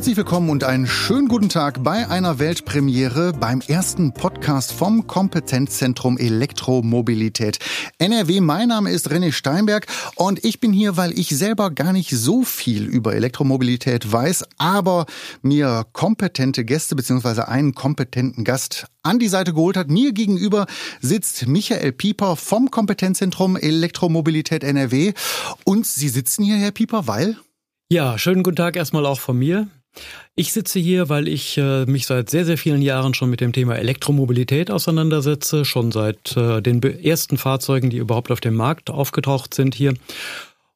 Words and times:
Herzlich 0.00 0.16
willkommen 0.16 0.48
und 0.48 0.64
einen 0.64 0.86
schönen 0.86 1.28
guten 1.28 1.50
Tag 1.50 1.84
bei 1.84 2.08
einer 2.08 2.38
Weltpremiere 2.38 3.34
beim 3.34 3.60
ersten 3.60 4.14
Podcast 4.14 4.72
vom 4.72 5.06
Kompetenzzentrum 5.06 6.16
Elektromobilität 6.16 7.58
NRW. 7.98 8.40
Mein 8.40 8.68
Name 8.68 8.92
ist 8.92 9.10
René 9.10 9.30
Steinberg 9.30 9.86
und 10.14 10.42
ich 10.42 10.58
bin 10.58 10.72
hier, 10.72 10.96
weil 10.96 11.18
ich 11.18 11.28
selber 11.28 11.70
gar 11.70 11.92
nicht 11.92 12.08
so 12.08 12.44
viel 12.44 12.86
über 12.86 13.14
Elektromobilität 13.14 14.10
weiß, 14.10 14.46
aber 14.56 15.04
mir 15.42 15.84
kompetente 15.92 16.64
Gäste 16.64 16.96
bzw. 16.96 17.42
einen 17.42 17.74
kompetenten 17.74 18.44
Gast 18.44 18.86
an 19.02 19.18
die 19.18 19.28
Seite 19.28 19.52
geholt 19.52 19.76
hat. 19.76 19.90
Mir 19.90 20.12
gegenüber 20.12 20.64
sitzt 21.02 21.46
Michael 21.46 21.92
Pieper 21.92 22.36
vom 22.36 22.70
Kompetenzzentrum 22.70 23.54
Elektromobilität 23.54 24.64
NRW 24.64 25.12
und 25.64 25.86
Sie 25.86 26.08
sitzen 26.08 26.42
hier, 26.42 26.56
Herr 26.56 26.70
Pieper, 26.70 27.06
weil 27.06 27.36
ja, 27.92 28.16
schönen 28.18 28.44
guten 28.44 28.54
Tag 28.54 28.76
erstmal 28.76 29.04
auch 29.04 29.18
von 29.18 29.36
mir. 29.36 29.66
Ich 30.34 30.52
sitze 30.52 30.78
hier, 30.78 31.08
weil 31.08 31.28
ich 31.28 31.58
äh, 31.58 31.84
mich 31.86 32.06
seit 32.06 32.30
sehr, 32.30 32.44
sehr 32.44 32.56
vielen 32.56 32.82
Jahren 32.82 33.14
schon 33.14 33.30
mit 33.30 33.40
dem 33.40 33.52
Thema 33.52 33.76
Elektromobilität 33.76 34.70
auseinandersetze, 34.70 35.64
schon 35.64 35.92
seit 35.92 36.36
äh, 36.36 36.60
den 36.62 36.82
ersten 36.82 37.36
Fahrzeugen, 37.36 37.90
die 37.90 37.98
überhaupt 37.98 38.30
auf 38.30 38.40
dem 38.40 38.54
Markt 38.54 38.90
aufgetaucht 38.90 39.54
sind 39.54 39.74
hier 39.74 39.94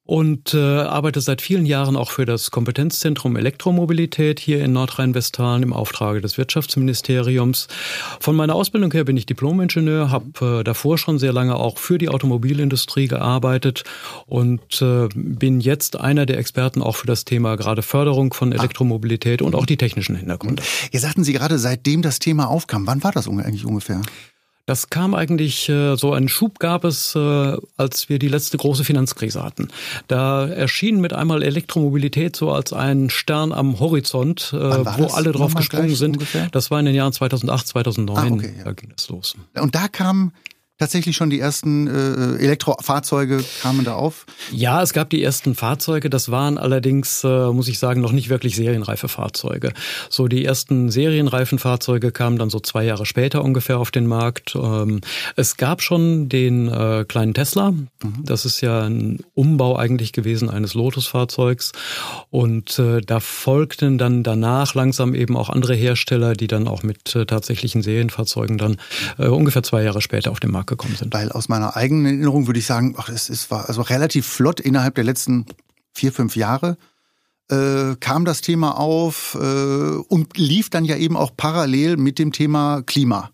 und 0.05 0.53
äh, 0.53 0.59
arbeite 0.59 1.21
seit 1.23 1.41
vielen 1.41 1.65
Jahren 1.65 1.97
auch 1.97 2.11
für 2.11 2.27
das 2.27 2.51
Kompetenzzentrum 2.51 3.37
Elektromobilität 3.37 4.39
hier 4.39 4.63
in 4.63 4.73
Nordrhein-Westfalen 4.73 5.63
im 5.63 5.73
Auftrage 5.73 6.21
des 6.21 6.37
Wirtschaftsministeriums. 6.37 7.69
Von 8.21 8.37
meiner 8.37 8.55
Ausbildung 8.55 8.93
her 8.93 9.05
bin 9.05 9.17
ich 9.17 9.25
Diplomingenieur, 9.25 10.11
habe 10.11 10.61
äh, 10.61 10.65
davor 10.65 10.99
schon 10.99 11.19
sehr 11.19 11.33
lange 11.33 11.57
auch 11.57 11.79
für 11.79 11.97
die 11.97 12.11
Automobilindustrie 12.11 13.09
gearbeitet 13.09 13.85
und 14.27 14.83
äh, 14.83 15.09
bin 15.15 15.61
jetzt 15.61 15.99
einer 15.99 16.27
der 16.27 16.39
Experten 16.39 16.83
auch 16.83 16.97
für 16.97 17.07
das 17.07 17.25
Thema 17.25 17.57
gerade 17.57 17.81
Förderung 17.81 18.35
von 18.35 18.53
ah. 18.53 18.57
Elektromobilität 18.57 19.41
und 19.41 19.55
auch 19.55 19.67
die 19.67 19.79
technischen 19.79 20.17
Hintergründe. 20.17 20.63
Ihr 20.93 21.01
sagten 21.01 21.25
Sie 21.25 21.33
gerade, 21.33 21.59
seitdem 21.59 22.03
das 22.03 22.19
Thema 22.19 22.49
aufkam, 22.49 22.87
wann 22.87 23.03
war 23.03 23.13
das 23.13 23.27
eigentlich 23.27 23.65
ungefähr? 23.65 24.03
Das 24.67 24.89
kam 24.89 25.15
eigentlich, 25.15 25.69
äh, 25.69 25.97
so 25.97 26.13
einen 26.13 26.29
Schub 26.29 26.59
gab 26.59 26.85
es, 26.85 27.15
äh, 27.15 27.57
als 27.77 28.09
wir 28.09 28.19
die 28.19 28.29
letzte 28.29 28.57
große 28.57 28.85
Finanzkrise 28.85 29.43
hatten. 29.43 29.69
Da 30.09 30.47
erschien 30.47 31.01
mit 31.01 31.13
einmal 31.13 31.43
Elektromobilität 31.43 32.35
so 32.35 32.51
als 32.51 32.73
ein 32.73 33.11
Stern 33.11 33.53
am 33.53 33.79
Horizont, 33.79 34.53
äh, 34.55 34.57
wo 34.57 35.07
alle 35.07 35.33
drauf 35.33 35.55
gesprungen 35.55 35.95
sind. 35.95 36.17
Ungefähr? 36.17 36.49
Das 36.51 36.71
war 36.71 36.81
in 36.81 36.87
den 36.87 36.95
Jahren 36.95 37.13
2008, 37.13 37.67
2009, 37.69 38.17
ah, 38.17 38.35
okay, 38.35 38.55
ja. 38.57 38.65
da 38.65 38.73
ging 38.73 38.91
das 38.95 39.09
los. 39.11 39.37
Und 39.55 39.75
da 39.75 39.89
kam 39.89 40.33
tatsächlich 40.79 41.15
schon 41.15 41.31
die 41.31 41.39
ersten 41.39 41.87
äh, 41.87 42.43
Elektrofahrzeuge 42.43 43.45
kamen 43.63 43.85
da 43.85 43.95
auf? 43.95 44.27
Ja, 44.51 44.83
es 44.83 44.93
gab 44.93 45.09
die 45.11 45.23
ersten 45.23 45.55
Fahrzeuge. 45.55 46.11
Das 46.11 46.31
waren 46.31 46.59
allerdings, 46.59 47.23
äh, 47.23 47.53
muss 47.53 47.69
ich 47.69 47.79
sagen, 47.79 48.01
noch 48.01 48.11
nicht 48.11 48.29
wirklich 48.29 48.57
serienreife 48.57 49.09
Fahrzeuge. 49.09 49.73
So 50.11 50.27
die 50.27 50.45
ersten 50.45 50.91
serienreifen 50.91 51.61
Fahrzeuge 51.61 52.11
kamen 52.11 52.39
dann 52.39 52.51
so 52.51 52.59
zwei 52.59 52.85
Jahre 52.85 53.07
später 53.07 53.45
ungefähr 53.45 53.79
auf 53.79 53.93
den 53.93 54.07
Markt. 54.07 54.57
Ähm, 54.57 55.01
es 55.37 55.57
gab 55.57 55.81
schon 55.81 56.29
den 56.29 56.67
äh, 56.69 57.05
kleinen 57.07 57.35
Tesla. 57.35 57.71
Mhm. 57.71 57.87
Das 58.25 58.45
ist 58.45 58.61
ja 58.61 58.83
ein 58.83 59.21
Umbau 59.35 59.77
eigentlich 59.77 60.13
gewesen 60.13 60.51
eines 60.51 60.75
Lotus-Fahrzeugs. 60.75 61.71
Und 62.31 62.81
äh, 62.81 63.01
da 63.01 63.21
folgten 63.21 63.97
dann 63.97 64.25
danach 64.25 64.75
langsam 64.75 65.15
eben 65.15 65.37
auch 65.37 65.51
andere 65.51 65.75
Hersteller, 65.75 66.33
die 66.33 66.49
dann 66.49 66.67
auch 66.67 66.83
mit 66.83 67.15
äh, 67.15 67.27
tatsächlichen 67.27 67.83
Serienfahrzeugen 67.83 68.59
dann 68.59 68.77
äh, 69.19 69.29
ungefähr 69.29 69.63
zwei 69.63 69.85
Jahre 69.85 70.01
später 70.01 70.33
auf 70.33 70.41
den 70.41 70.51
Markt 70.51 70.64
gekommen 70.67 70.97
sind. 70.97 71.15
Weil 71.15 71.31
aus 71.33 71.49
meiner 71.49 71.77
eigenen 71.77 72.07
Erinnerung 72.07 72.47
würde 72.47 72.59
ich 72.59 72.67
sagen, 72.67 72.95
ach, 72.99 73.09
es 73.09 73.29
ist 73.29 73.51
war 73.51 73.69
also 73.69 73.83
relativ 73.83 74.27
flott 74.27 74.61
innerhalb 74.61 74.95
der 74.95 75.05
letzten 75.05 75.47
vier, 75.93 76.13
fünf 76.13 76.37
Jahre 76.37 76.77
äh, 77.51 77.97
kam 78.01 78.25
das 78.25 78.41
Thema 78.41 78.79
auf 78.79 79.37
äh, 79.39 79.39
und 79.39 80.37
lief 80.37 80.71
dann 80.71 80.85
ja 80.85 80.97
eben 80.97 81.17
auch 81.17 81.33
parallel 81.37 81.97
mit 81.97 82.19
dem 82.19 82.33
Thema 82.33 82.83
Klima. 82.83 83.31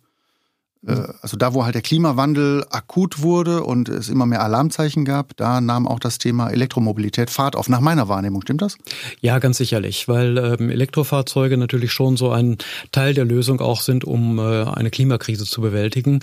Äh, 0.87 0.97
also 1.21 1.37
da, 1.37 1.55
wo 1.55 1.65
halt 1.65 1.75
der 1.75 1.83
Klimawandel 1.83 2.65
akut 2.71 3.21
wurde 3.21 3.63
und 3.63 3.89
es 3.89 4.09
immer 4.09 4.27
mehr 4.27 4.43
Alarmzeichen 4.43 5.05
gab, 5.05 5.37
da 5.37 5.61
nahm 5.61 5.87
auch 5.87 5.99
das 5.99 6.19
Thema 6.19 6.49
Elektromobilität 6.51 7.31
Fahrt 7.31 7.57
auf. 7.57 7.69
Nach 7.69 7.81
meiner 7.81 8.09
Wahrnehmung, 8.09 8.43
stimmt 8.43 8.63
das? 8.63 8.79
Ja, 9.21 9.39
ganz 9.39 9.59
sicherlich, 9.59 10.09
weil 10.09 10.39
ähm, 10.39 10.71
Elektrofahrzeuge 10.71 11.57
natürlich 11.57 11.93
schon 11.93 12.17
so 12.17 12.31
ein 12.31 12.59
Teil 12.93 13.15
der 13.15 13.25
Lösung 13.25 13.61
auch 13.61 13.81
sind, 13.81 14.05
um 14.05 14.39
äh, 14.39 14.65
eine 14.65 14.91
Klimakrise 14.91 15.45
zu 15.45 15.61
bewältigen. 15.61 16.21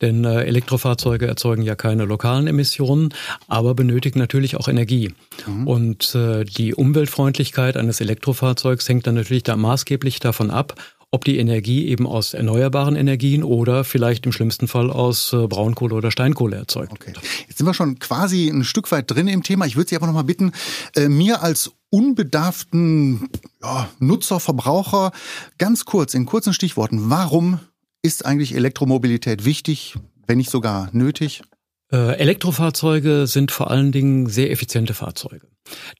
Denn 0.00 0.24
äh, 0.24 0.42
Elektrofahrzeuge 0.44 1.26
erzeugen 1.26 1.62
ja 1.62 1.74
keine 1.74 2.04
lokalen 2.04 2.46
Emissionen, 2.46 3.10
aber 3.46 3.74
benötigen 3.74 4.18
natürlich 4.18 4.56
auch 4.56 4.68
Energie. 4.68 5.12
Mhm. 5.46 5.66
Und 5.66 6.14
äh, 6.14 6.44
die 6.44 6.74
Umweltfreundlichkeit 6.74 7.76
eines 7.76 8.00
Elektrofahrzeugs 8.00 8.88
hängt 8.88 9.06
dann 9.06 9.16
natürlich 9.16 9.42
da 9.42 9.56
maßgeblich 9.56 10.20
davon 10.20 10.50
ab, 10.50 10.74
ob 11.10 11.24
die 11.24 11.38
Energie 11.38 11.88
eben 11.88 12.06
aus 12.06 12.34
erneuerbaren 12.34 12.94
Energien 12.94 13.42
oder 13.42 13.84
vielleicht 13.84 14.26
im 14.26 14.32
schlimmsten 14.32 14.68
Fall 14.68 14.90
aus 14.90 15.32
äh, 15.32 15.46
Braunkohle 15.46 15.94
oder 15.94 16.10
Steinkohle 16.10 16.56
erzeugt 16.56 16.92
okay. 16.92 17.14
Jetzt 17.48 17.58
sind 17.58 17.66
wir 17.66 17.74
schon 17.74 17.98
quasi 17.98 18.48
ein 18.48 18.64
Stück 18.64 18.90
weit 18.92 19.10
drin 19.10 19.28
im 19.28 19.42
Thema. 19.42 19.66
Ich 19.66 19.76
würde 19.76 19.88
Sie 19.88 19.96
aber 19.96 20.06
noch 20.06 20.12
mal 20.12 20.22
bitten, 20.22 20.52
äh, 20.94 21.08
mir 21.08 21.42
als 21.42 21.72
unbedarften 21.90 23.30
ja, 23.62 23.88
Nutzer, 23.98 24.40
Verbraucher 24.40 25.12
ganz 25.56 25.86
kurz, 25.86 26.12
in 26.12 26.26
kurzen 26.26 26.52
Stichworten, 26.52 27.08
warum 27.08 27.60
ist 28.02 28.26
eigentlich 28.26 28.54
Elektromobilität 28.54 29.44
wichtig, 29.44 29.94
wenn 30.26 30.38
nicht 30.38 30.50
sogar 30.50 30.90
nötig? 30.92 31.42
Äh, 31.90 32.18
Elektrofahrzeuge 32.18 33.26
sind 33.26 33.50
vor 33.50 33.70
allen 33.70 33.92
Dingen 33.92 34.28
sehr 34.28 34.50
effiziente 34.50 34.92
Fahrzeuge. 34.92 35.48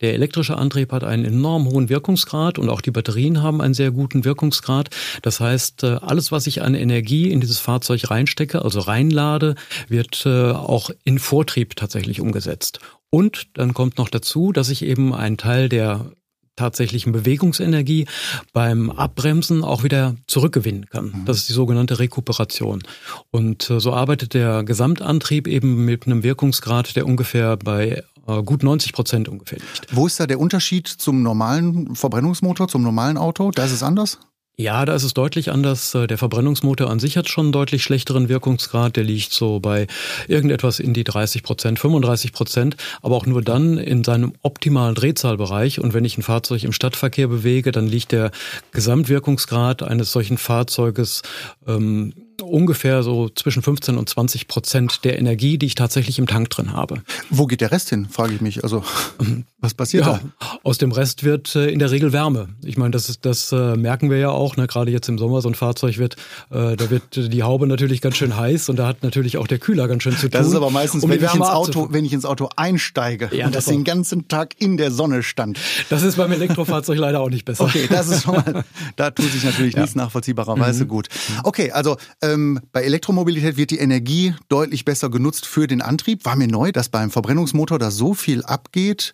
Der 0.00 0.14
elektrische 0.14 0.56
Antrieb 0.56 0.92
hat 0.92 1.04
einen 1.04 1.24
enorm 1.24 1.66
hohen 1.66 1.88
Wirkungsgrad 1.88 2.58
und 2.58 2.68
auch 2.68 2.80
die 2.80 2.90
Batterien 2.90 3.42
haben 3.42 3.60
einen 3.60 3.74
sehr 3.74 3.90
guten 3.90 4.24
Wirkungsgrad. 4.24 4.90
Das 5.22 5.40
heißt, 5.40 5.84
äh, 5.84 5.98
alles, 6.00 6.32
was 6.32 6.46
ich 6.46 6.62
an 6.62 6.74
Energie 6.74 7.30
in 7.30 7.40
dieses 7.40 7.58
Fahrzeug 7.58 8.10
reinstecke, 8.10 8.62
also 8.62 8.80
reinlade, 8.80 9.54
wird 9.88 10.24
äh, 10.26 10.52
auch 10.52 10.90
in 11.04 11.18
Vortrieb 11.18 11.76
tatsächlich 11.76 12.20
umgesetzt. 12.20 12.80
Und 13.10 13.48
dann 13.54 13.72
kommt 13.72 13.96
noch 13.96 14.10
dazu, 14.10 14.52
dass 14.52 14.68
ich 14.68 14.84
eben 14.84 15.14
einen 15.14 15.38
Teil 15.38 15.68
der 15.68 16.12
tatsächlichen 16.58 17.12
Bewegungsenergie 17.12 18.06
beim 18.52 18.90
Abbremsen 18.90 19.64
auch 19.64 19.84
wieder 19.84 20.16
zurückgewinnen 20.26 20.86
kann. 20.86 21.06
Mhm. 21.06 21.24
Das 21.24 21.38
ist 21.38 21.48
die 21.48 21.52
sogenannte 21.52 21.98
Rekuperation. 21.98 22.82
Und 23.30 23.70
äh, 23.70 23.80
so 23.80 23.92
arbeitet 23.92 24.34
der 24.34 24.64
Gesamtantrieb 24.64 25.46
eben 25.46 25.84
mit 25.84 26.06
einem 26.06 26.22
Wirkungsgrad, 26.22 26.96
der 26.96 27.06
ungefähr 27.06 27.56
bei 27.56 28.02
äh, 28.26 28.42
gut 28.42 28.62
90 28.62 28.92
Prozent 28.92 29.28
ungefähr 29.28 29.58
liegt. 29.58 29.94
Wo 29.94 30.06
ist 30.06 30.18
da 30.20 30.26
der 30.26 30.40
Unterschied 30.40 30.88
zum 30.88 31.22
normalen 31.22 31.94
Verbrennungsmotor, 31.94 32.68
zum 32.68 32.82
normalen 32.82 33.16
Auto? 33.16 33.50
Da 33.50 33.64
ist 33.64 33.72
es 33.72 33.82
anders? 33.82 34.18
Ja, 34.60 34.84
da 34.84 34.96
ist 34.96 35.04
es 35.04 35.14
deutlich 35.14 35.52
anders. 35.52 35.94
Äh, 35.94 36.08
der 36.08 36.18
Verbrennungsmotor 36.18 36.90
an 36.90 36.98
sich 36.98 37.16
hat 37.16 37.28
schon 37.28 37.46
einen 37.46 37.52
deutlich 37.52 37.84
schlechteren 37.84 38.28
Wirkungsgrad. 38.28 38.96
Der 38.96 39.04
liegt 39.04 39.32
so 39.32 39.60
bei 39.60 39.86
irgendetwas 40.26 40.80
in 40.80 40.94
die 40.94 41.04
30 41.04 41.44
Prozent, 41.44 41.78
35 41.78 42.32
Prozent, 42.32 42.76
aber 43.00 43.14
auch 43.14 43.24
nur 43.24 43.40
dann 43.40 43.78
in 43.78 44.02
seinem 44.02 44.32
optimalen 44.42 44.96
Drehzahlbereich. 44.96 45.78
Und 45.78 45.94
wenn 45.94 46.04
ich 46.04 46.18
ein 46.18 46.22
Fahrzeug 46.22 46.64
im 46.64 46.72
Stadtverkehr 46.72 47.28
bewege, 47.28 47.70
dann 47.70 47.86
liegt 47.86 48.10
der 48.10 48.32
Gesamtwirkungsgrad 48.72 49.84
eines 49.84 50.10
solchen 50.10 50.38
Fahrzeuges 50.38 51.22
ähm, 51.68 52.12
ungefähr 52.42 53.02
so 53.02 53.28
zwischen 53.28 53.62
15 53.62 53.96
und 53.96 54.08
20 54.08 54.48
Prozent 54.48 55.04
der 55.04 55.18
Energie, 55.18 55.58
die 55.58 55.66
ich 55.66 55.74
tatsächlich 55.74 56.18
im 56.18 56.26
Tank 56.26 56.50
drin 56.50 56.72
habe. 56.72 57.02
Wo 57.30 57.46
geht 57.46 57.60
der 57.60 57.72
Rest 57.72 57.90
hin, 57.90 58.08
frage 58.10 58.34
ich 58.34 58.40
mich. 58.40 58.62
Also 58.62 58.84
was 59.60 59.74
passiert 59.74 60.06
ja, 60.06 60.20
da? 60.40 60.58
Aus 60.62 60.78
dem 60.78 60.92
Rest 60.92 61.24
wird 61.24 61.54
äh, 61.56 61.68
in 61.68 61.78
der 61.78 61.90
Regel 61.90 62.12
Wärme. 62.12 62.48
Ich 62.64 62.76
meine, 62.76 62.90
das, 62.90 63.08
ist, 63.08 63.24
das 63.24 63.52
äh, 63.52 63.76
merken 63.76 64.10
wir 64.10 64.18
ja 64.18 64.30
auch. 64.30 64.56
Ne? 64.56 64.66
Gerade 64.66 64.90
jetzt 64.90 65.08
im 65.08 65.18
Sommer 65.18 65.40
so 65.40 65.48
ein 65.48 65.54
Fahrzeug 65.54 65.98
wird, 65.98 66.16
äh, 66.50 66.76
da 66.76 66.90
wird 66.90 67.02
die 67.16 67.42
Haube 67.42 67.66
natürlich 67.66 68.00
ganz 68.00 68.16
schön 68.16 68.36
heiß 68.36 68.68
und 68.68 68.76
da 68.76 68.86
hat 68.86 69.02
natürlich 69.02 69.36
auch 69.36 69.46
der 69.46 69.58
Kühler 69.58 69.88
ganz 69.88 70.02
schön 70.02 70.12
zu 70.12 70.22
tun. 70.22 70.30
Das 70.30 70.46
ist 70.46 70.54
aber 70.54 70.70
meistens, 70.70 71.02
um 71.02 71.10
wenn, 71.10 71.22
ich 71.22 71.34
ins 71.34 71.48
Auto, 71.48 71.88
wenn 71.90 72.04
ich 72.04 72.12
ins 72.12 72.24
Auto 72.24 72.48
einsteige 72.56 73.30
ja, 73.32 73.46
und 73.46 73.54
das, 73.54 73.64
das 73.64 73.74
den 73.74 73.84
ganzen 73.84 74.28
Tag 74.28 74.54
in 74.58 74.76
der 74.76 74.90
Sonne 74.90 75.22
stand. 75.22 75.58
Das 75.90 76.02
ist 76.02 76.16
beim 76.16 76.30
Elektrofahrzeug 76.32 76.98
leider 76.98 77.20
auch 77.20 77.30
nicht 77.30 77.44
besser. 77.44 77.64
Okay, 77.64 77.86
das 77.88 78.08
ist 78.08 78.22
schon 78.22 78.36
mal, 78.36 78.64
da 78.96 79.10
tut 79.10 79.30
sich 79.30 79.44
natürlich 79.44 79.74
ja. 79.74 79.80
nichts 79.80 79.96
nachvollziehbarerweise 79.96 80.84
mhm. 80.84 80.88
gut. 80.88 81.08
Okay, 81.42 81.72
also 81.72 81.96
ähm, 82.32 82.60
bei 82.72 82.82
Elektromobilität 82.82 83.56
wird 83.56 83.70
die 83.70 83.78
Energie 83.78 84.34
deutlich 84.48 84.84
besser 84.84 85.10
genutzt 85.10 85.46
für 85.46 85.66
den 85.66 85.82
Antrieb. 85.82 86.24
War 86.24 86.36
mir 86.36 86.48
neu, 86.48 86.72
dass 86.72 86.88
beim 86.88 87.10
Verbrennungsmotor 87.10 87.78
da 87.78 87.90
so 87.90 88.14
viel 88.14 88.42
abgeht. 88.44 89.12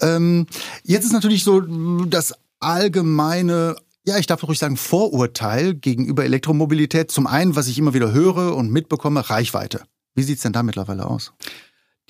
Ähm, 0.00 0.46
jetzt 0.82 1.04
ist 1.04 1.12
natürlich 1.12 1.44
so 1.44 1.60
das 2.06 2.34
allgemeine 2.60 3.76
ja, 4.04 4.16
ich 4.16 4.26
darf 4.26 4.42
ruhig 4.42 4.58
sagen, 4.58 4.78
Vorurteil 4.78 5.74
gegenüber 5.74 6.24
Elektromobilität. 6.24 7.10
Zum 7.10 7.26
einen, 7.26 7.56
was 7.56 7.68
ich 7.68 7.78
immer 7.78 7.92
wieder 7.92 8.10
höre 8.10 8.56
und 8.56 8.72
mitbekomme, 8.72 9.28
Reichweite. 9.28 9.82
Wie 10.14 10.22
sieht's 10.22 10.40
denn 10.40 10.54
da 10.54 10.62
mittlerweile 10.62 11.04
aus? 11.04 11.34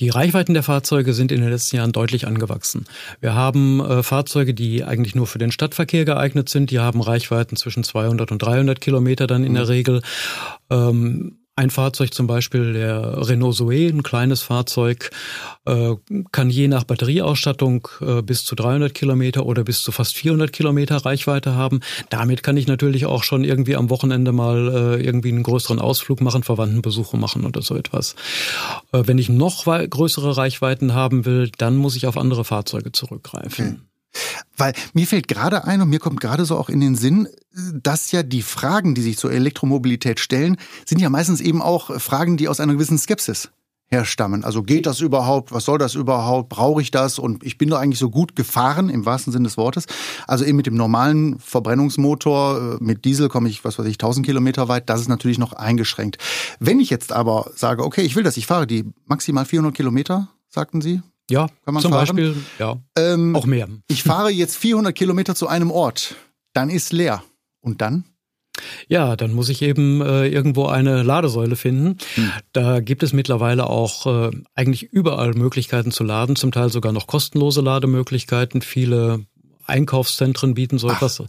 Die 0.01 0.11
Reichweiten 0.11 0.55
der 0.55 0.63
Fahrzeuge 0.63 1.13
sind 1.13 1.33
in 1.33 1.41
den 1.41 1.51
letzten 1.51 1.77
Jahren 1.77 1.93
deutlich 1.93 2.27
angewachsen. 2.27 2.85
Wir 3.21 3.35
haben 3.35 3.81
äh, 3.81 4.03
Fahrzeuge, 4.03 4.55
die 4.55 4.85
eigentlich 4.85 5.15
nur 5.15 5.27
für 5.27 5.39
den 5.39 5.51
Stadtverkehr 5.51 6.05
geeignet 6.05 6.49
sind. 6.49 6.71
Die 6.71 6.79
haben 6.79 7.01
Reichweiten 7.01 7.57
zwischen 7.57 7.83
200 7.83 8.31
und 8.31 8.39
300 8.39 8.81
Kilometer 8.81 9.27
dann 9.27 9.43
in 9.43 9.55
der 9.55 9.65
mhm. 9.65 9.71
Regel. 9.71 10.03
Ähm, 10.71 11.39
Ein 11.59 11.71
Fahrzeug, 11.71 12.15
zum 12.15 12.29
Beispiel 12.29 12.73
der 12.73 13.27
Renault 13.29 13.57
Zoe, 13.57 13.89
ein 13.89 14.05
kleines 14.05 14.43
Fahrzeug, 14.43 15.11
äh, 15.67 15.97
kann 16.31 16.51
je 16.51 16.69
nach 16.69 16.85
Batterieausstattung 16.85 17.89
äh, 18.01 18.23
bis 18.23 18.45
zu 18.45 18.55
300 18.55 18.95
Kilometer 18.95 19.45
oder 19.45 19.65
bis 19.65 19.83
zu 19.83 19.91
fast 19.91 20.15
400 20.15 20.53
Kilometer 20.53 20.99
Reichweite 20.99 21.57
haben. 21.57 21.81
Damit 22.11 22.45
kann 22.45 22.57
ich 22.57 22.69
natürlich 22.69 23.07
auch 23.07 23.25
schon 23.25 23.43
irgendwie 23.43 23.75
am 23.75 23.91
Wochenende 23.91 24.31
mal 24.31 24.69
äh, 24.69 25.05
irgendwie 25.05 25.31
einen 25.31 25.43
größeren 25.43 25.81
Ausflug 25.81 26.21
machen, 26.21 26.45
Verwandtenbesuche 26.45 27.17
machen 27.17 27.45
oder 27.45 27.61
so 27.61 27.75
etwas. 27.75 28.15
Wenn 28.93 29.19
ich 29.19 29.29
noch 29.29 29.65
größere 29.65 30.37
Reichweiten 30.37 30.95
haben 30.95 31.25
will, 31.25 31.51
dann 31.59 31.75
muss 31.75 31.97
ich 31.97 32.07
auf 32.07 32.17
andere 32.17 32.45
Fahrzeuge 32.45 32.93
zurückgreifen. 32.93 33.88
Weil 34.57 34.73
mir 34.93 35.07
fällt 35.07 35.29
gerade 35.29 35.65
ein 35.65 35.81
und 35.81 35.89
mir 35.89 36.01
kommt 36.01 36.21
gerade 36.21 36.45
so 36.45 36.57
auch 36.57 36.69
in 36.69 36.81
den 36.81 36.97
Sinn, 36.97 37.29
dass 37.75 38.13
ja 38.13 38.23
die 38.23 38.43
Fragen, 38.43 38.95
die 38.95 39.03
sich 39.03 39.19
zur 39.19 39.33
Elektromobilität 39.33 40.21
stellen, 40.21 40.57
sind 40.85 41.01
ja 41.01 41.11
meistens 41.11 41.41
eben 41.41 41.63
auch 41.63 42.01
Fragen, 42.01 42.37
die 42.37 42.49
aus 42.49 42.61
einer 42.61 42.73
gewissen 42.73 42.99
Skepsis 42.99 43.51
herstammen. 43.89 44.45
Also 44.45 44.63
geht 44.63 44.87
das 44.87 45.01
überhaupt? 45.01 45.53
Was 45.53 45.65
soll 45.65 45.79
das 45.79 45.95
überhaupt? 45.95 46.51
Brauche 46.51 46.83
ich 46.83 46.91
das? 46.91 47.19
Und 47.19 47.43
ich 47.43 47.57
bin 47.57 47.71
doch 47.71 47.79
eigentlich 47.79 47.99
so 47.99 48.11
gut 48.11 48.37
gefahren 48.37 48.91
im 48.91 49.07
wahrsten 49.07 49.33
Sinne 49.33 49.45
des 49.45 49.57
Wortes. 49.57 49.87
Also 50.27 50.45
eben 50.45 50.57
mit 50.57 50.67
dem 50.67 50.77
normalen 50.77 51.39
Verbrennungsmotor, 51.39 52.79
äh, 52.81 52.85
mit 52.85 53.05
Diesel 53.05 53.29
komme 53.29 53.49
ich, 53.49 53.65
was 53.65 53.79
weiß 53.79 53.87
ich, 53.87 53.95
1000 53.95 54.27
Kilometer 54.27 54.69
weit. 54.69 54.91
Das 54.91 55.01
ist 55.01 55.09
natürlich 55.09 55.39
noch 55.39 55.55
eingeschränkt. 55.55 56.19
Wenn 56.61 56.81
ich 56.81 56.91
jetzt 56.91 57.13
aber 57.13 57.51
sage, 57.55 57.83
okay, 57.83 58.03
ich 58.03 58.15
will 58.15 58.25
das, 58.25 58.37
ich 58.37 58.47
fahre 58.47 58.67
die 58.67 58.85
maximal 59.07 59.47
400 59.47 59.75
Kilometer, 59.75 60.29
sagten 60.49 60.83
Sie, 60.83 61.01
ja, 61.31 61.49
kann 61.65 61.75
man 61.75 61.83
zum 61.83 61.93
fahren. 61.93 62.07
Beispiel, 62.07 62.37
ja, 62.59 62.77
ähm, 62.97 63.37
auch 63.37 63.47
mehr. 63.47 63.69
Ich 63.89 64.03
fahre 64.03 64.31
jetzt 64.31 64.57
400 64.57 64.95
Kilometer 64.95 65.35
zu 65.35 65.47
einem 65.49 65.71
Ort, 65.71 66.17
dann 66.53 66.71
ist 66.71 66.93
leer. 66.93 67.23
Und 67.61 67.81
dann? 67.81 68.05
Ja, 68.89 69.17
dann 69.17 69.33
muss 69.35 69.49
ich 69.49 69.63
eben 69.63 70.01
äh, 70.01 70.27
irgendwo 70.27 70.67
eine 70.67 71.03
Ladesäule 71.03 71.57
finden. 71.57 71.99
Hm. 72.15 72.31
Da 72.53 72.81
gibt 72.81 73.03
es 73.03 73.13
mittlerweile 73.13 73.69
auch 73.69 74.07
äh, 74.07 74.31
eigentlich 74.55 74.85
überall 74.85 75.35
Möglichkeiten 75.35 75.93
zu 75.93 76.05
laden, 76.05 76.37
zum 76.37 76.53
Teil 76.53 76.71
sogar 76.71 76.93
noch 76.93 77.07
kostenlose 77.07 77.61
Lademöglichkeiten. 77.61 78.63
Viele 78.63 79.27
Einkaufszentren 79.67 80.55
bieten 80.55 80.79
so 80.79 80.89
Ach. 80.89 80.97
etwas 80.97 81.23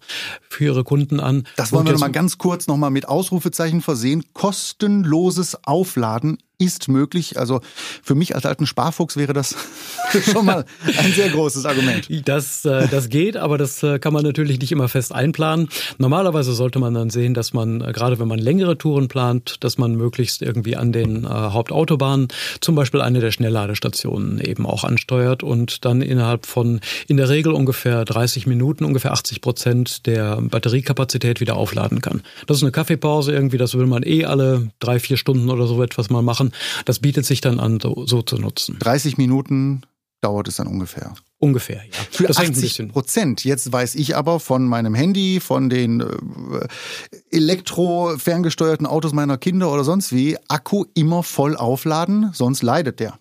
für 0.50 0.63
ihre 0.63 0.84
Kunden 0.84 1.19
an. 1.19 1.46
Das 1.57 1.72
wollen 1.72 1.86
wir 1.86 1.94
noch 1.94 2.00
mal 2.00 2.12
ganz 2.12 2.38
kurz 2.38 2.68
noch 2.68 2.78
mal 2.78 2.90
mit 2.90 3.07
Ausrufezeichen 3.07 3.81
versehen. 3.81 4.24
Kostenloses 4.34 5.63
Aufladen 5.66 6.38
ist 6.59 6.88
möglich. 6.89 7.39
Also 7.39 7.61
für 8.03 8.15
mich 8.15 8.35
als 8.35 8.45
alten 8.45 8.67
Sparfuchs 8.67 9.17
wäre 9.17 9.33
das 9.33 9.56
schon 10.31 10.45
mal 10.45 10.65
ein 10.97 11.13
sehr 11.13 11.29
großes 11.29 11.65
Argument. 11.65 12.07
Das, 12.27 12.65
äh, 12.65 12.88
das 12.89 13.09
geht, 13.09 13.38
aber 13.38 13.57
das 13.57 13.81
äh, 13.81 13.97
kann 13.97 14.13
man 14.13 14.23
natürlich 14.23 14.59
nicht 14.59 14.71
immer 14.71 14.89
fest 14.89 15.13
einplanen. 15.13 15.69
Normalerweise 15.97 16.53
sollte 16.53 16.79
man 16.79 16.94
dann 16.94 17.09
sehen, 17.09 17.33
dass 17.33 17.53
man, 17.53 17.81
äh, 17.81 17.94
gerade 17.94 18.19
wenn 18.19 18.27
man 18.27 18.39
längere 18.39 18.77
Touren 18.77 19.07
plant, 19.07 19.63
dass 19.63 19.77
man 19.77 19.95
möglichst 19.95 20.41
irgendwie 20.41 20.75
an 20.75 20.91
den 20.91 21.27
Hauptautobahnen 21.29 22.27
zum 22.59 22.75
Beispiel 22.75 23.01
eine 23.01 23.19
der 23.19 23.31
Schnellladestationen 23.31 24.39
eben 24.41 24.65
auch 24.65 24.83
ansteuert 24.83 25.44
und 25.44 25.85
dann 25.85 26.01
innerhalb 26.01 26.45
von 26.45 26.81
in 27.07 27.17
der 27.17 27.29
Regel 27.29 27.53
ungefähr 27.53 28.03
30 28.05 28.47
Minuten 28.47 28.83
ungefähr 28.83 29.13
80 29.13 29.41
Prozent 29.41 30.05
der 30.05 30.41
Batteriekapazität 30.41 31.39
wieder 31.39 31.55
aufladen 31.55 32.01
kann. 32.01 32.21
Das 32.47 32.57
ist 32.57 32.63
eine 32.63 32.71
Kaffeepause 32.71 33.31
irgendwie, 33.31 33.57
das 33.57 33.77
will 33.77 33.85
man 33.85 34.03
eh 34.03 34.25
alle 34.25 34.69
drei, 34.79 35.00
vier 35.00 35.17
Stunden 35.17 35.50
oder 35.50 35.67
so 35.67 35.81
etwas 35.81 36.09
mal 36.09 36.21
machen. 36.21 36.49
Das 36.86 37.00
bietet 37.00 37.25
sich 37.25 37.42
dann 37.42 37.60
an, 37.60 37.80
so, 37.80 38.06
so 38.06 38.22
zu 38.22 38.38
nutzen. 38.38 38.78
30 38.80 39.18
Minuten 39.18 39.84
dauert 40.22 40.48
es 40.48 40.57
dann 40.57 40.68
ungefähr. 40.68 41.13
Ungefähr, 41.38 41.78
ja. 41.78 42.06
Für 42.12 42.28
das 42.28 42.38
80 42.38 42.90
Prozent. 42.90 43.46
Jetzt 43.46 43.72
weiß 43.72 43.96
ich 43.96 44.18
aber 44.18 44.42
von 44.42 44.66
meinem 44.66 44.94
Handy, 44.94 45.40
von 45.40 45.69
den 45.69 46.01
äh, 46.01 46.68
elektro-ferngesteuerten 47.31 48.86
Autos 48.86 49.13
meiner 49.13 49.38
Kinder 49.38 49.72
oder 49.72 49.86
sonst 49.86 50.13
wie, 50.13 50.38
Akku 50.50 50.86
immer 50.96 51.24
voll 51.24 51.56
aufladen, 51.56 52.31
sonst 52.34 52.62
leidet 52.62 53.00
der. 53.00 53.18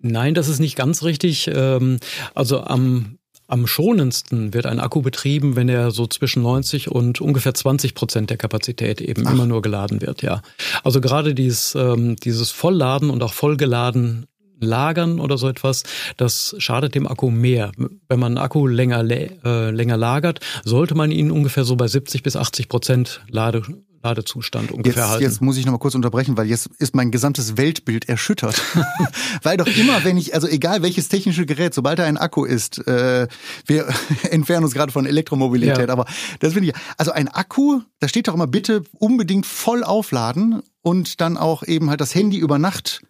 Nein, 0.00 0.32
das 0.32 0.48
ist 0.48 0.60
nicht 0.60 0.76
ganz 0.76 1.02
richtig. 1.02 1.50
Ähm, 1.52 1.98
also 2.34 2.62
am 2.62 3.17
am 3.48 3.66
schonendsten 3.66 4.52
wird 4.54 4.66
ein 4.66 4.78
Akku 4.78 5.00
betrieben, 5.00 5.56
wenn 5.56 5.68
er 5.68 5.90
so 5.90 6.06
zwischen 6.06 6.42
90 6.42 6.90
und 6.90 7.20
ungefähr 7.20 7.54
20 7.54 7.94
Prozent 7.94 8.30
der 8.30 8.36
Kapazität 8.36 9.00
eben 9.00 9.26
Ach. 9.26 9.32
immer 9.32 9.46
nur 9.46 9.62
geladen 9.62 10.02
wird, 10.02 10.22
ja. 10.22 10.42
Also 10.84 11.00
gerade 11.00 11.34
dieses, 11.34 11.74
ähm, 11.74 12.16
dieses 12.16 12.50
Vollladen 12.50 13.08
und 13.10 13.22
auch 13.22 13.32
vollgeladen 13.32 14.26
lagern 14.60 15.18
oder 15.20 15.38
so 15.38 15.48
etwas, 15.48 15.84
das 16.16 16.54
schadet 16.58 16.94
dem 16.94 17.06
Akku 17.06 17.30
mehr. 17.30 17.72
Wenn 18.08 18.20
man 18.20 18.36
einen 18.36 18.44
Akku 18.44 18.66
länger, 18.66 19.00
äh, 19.08 19.70
länger 19.70 19.96
lagert, 19.96 20.40
sollte 20.64 20.94
man 20.94 21.10
ihn 21.10 21.30
ungefähr 21.30 21.64
so 21.64 21.76
bei 21.76 21.88
70 21.88 22.22
bis 22.22 22.36
80 22.36 22.68
Prozent 22.68 23.22
Lade, 23.30 23.62
Ladezustand 24.02 24.70
ungefähr 24.70 25.02
jetzt, 25.02 25.10
halten. 25.10 25.24
Jetzt 25.24 25.42
muss 25.42 25.56
ich 25.56 25.66
noch 25.66 25.72
mal 25.72 25.78
kurz 25.78 25.94
unterbrechen, 25.94 26.36
weil 26.36 26.46
jetzt 26.46 26.68
ist 26.78 26.94
mein 26.94 27.10
gesamtes 27.10 27.56
Weltbild 27.56 28.08
erschüttert. 28.08 28.60
weil 29.42 29.56
doch 29.56 29.66
immer, 29.66 30.04
wenn 30.04 30.16
ich, 30.16 30.34
also 30.34 30.46
egal 30.46 30.82
welches 30.82 31.08
technische 31.08 31.46
Gerät, 31.46 31.74
sobald 31.74 31.98
da 31.98 32.04
ein 32.04 32.16
Akku 32.16 32.44
ist, 32.44 32.86
äh, 32.86 33.26
wir 33.66 33.88
entfernen 34.30 34.64
uns 34.64 34.74
gerade 34.74 34.92
von 34.92 35.06
Elektromobilität, 35.06 35.88
ja. 35.88 35.92
aber 35.92 36.06
das 36.40 36.52
finde 36.52 36.70
ich, 36.70 36.74
also 36.96 37.10
ein 37.10 37.28
Akku, 37.28 37.80
da 37.98 38.08
steht 38.08 38.28
doch 38.28 38.34
immer 38.34 38.46
bitte 38.46 38.84
unbedingt 38.92 39.46
voll 39.46 39.82
aufladen 39.82 40.62
und 40.82 41.20
dann 41.20 41.36
auch 41.36 41.62
eben 41.62 41.90
halt 41.90 42.00
das 42.00 42.14
Handy 42.14 42.38
über 42.38 42.58
Nacht 42.58 43.02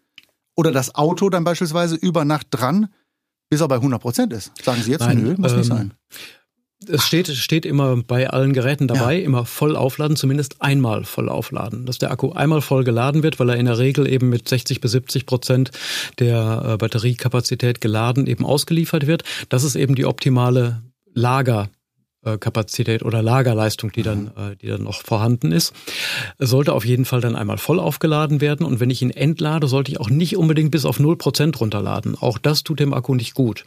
oder 0.57 0.73
das 0.73 0.95
Auto 0.95 1.29
dann 1.29 1.45
beispielsweise 1.45 1.97
über 1.97 2.25
Nacht 2.25 2.49
dran, 2.51 2.89
bis 3.51 3.61
er 3.61 3.69
bei 3.69 3.77
100 3.77 4.01
Prozent 4.01 4.33
ist. 4.33 4.53
Sagen 4.63 4.83
Sie 4.83 4.91
jetzt, 4.91 5.01
Nein, 5.01 5.23
nö, 5.23 5.35
muss 5.39 5.53
ähm, 5.53 5.59
nicht 5.59 5.69
sein. 5.69 5.95
Es 6.89 7.07
steht, 7.07 7.29
steht 7.29 7.67
immer 7.67 7.97
bei 8.03 8.31
allen 8.31 8.53
Geräten 8.53 8.89
dabei, 8.89 9.19
ja. 9.19 9.25
immer 9.25 9.45
voll 9.45 9.77
aufladen, 9.77 10.17
zumindest 10.17 10.61
einmal 10.61 11.05
voll 11.05 11.29
aufladen. 11.29 11.87
Dass 11.87 11.99
der 11.99 12.11
Akku 12.11 12.33
einmal 12.33 12.61
voll 12.61 12.85
geladen 12.85 13.23
wird, 13.23 13.39
weil 13.39 13.51
er 13.51 13.57
in 13.57 13.67
der 13.67 13.79
Regel 13.79 14.09
eben 14.09 14.29
mit 14.29 14.49
60 14.49 14.81
bis 14.81 14.93
70 14.93 15.27
Prozent 15.27 15.71
der 16.19 16.63
äh, 16.65 16.77
Batteriekapazität 16.77 17.81
geladen 17.81 18.27
eben 18.27 18.45
ausgeliefert 18.45 19.07
wird. 19.07 19.25
Das 19.49 19.65
ist 19.65 19.77
eben 19.77 19.95
die 19.95 20.07
optimale 20.07 20.83
Lager 21.15 21.69
Kapazität 22.37 23.03
oder 23.03 23.23
Lagerleistung, 23.23 23.93
die 23.93 24.03
dann, 24.03 24.25
mhm. 24.25 24.53
äh, 24.53 24.57
die 24.57 24.67
dann 24.67 24.83
noch 24.83 25.03
vorhanden 25.03 25.53
ist. 25.53 25.73
Es 26.39 26.51
sollte 26.51 26.73
auf 26.73 26.85
jeden 26.85 27.05
Fall 27.05 27.21
dann 27.21 27.37
einmal 27.37 27.59
voll 27.59 27.79
aufgeladen 27.81 28.41
werden 28.41 28.67
und 28.67 28.81
wenn 28.81 28.91
ich 28.91 29.03
ihn 29.03 29.11
entlade, 29.11 29.69
sollte 29.69 29.93
ich 29.93 30.01
auch 30.01 30.11
nicht 30.11 30.37
unbedingt 30.37 30.71
bis 30.71 30.85
auf 30.85 30.99
0% 30.99 31.57
runterladen. 31.57 32.17
Auch 32.21 32.39
das 32.39 32.65
tut 32.65 32.81
dem 32.81 32.93
Akku 32.93 33.15
nicht 33.15 33.35
gut. 33.35 33.65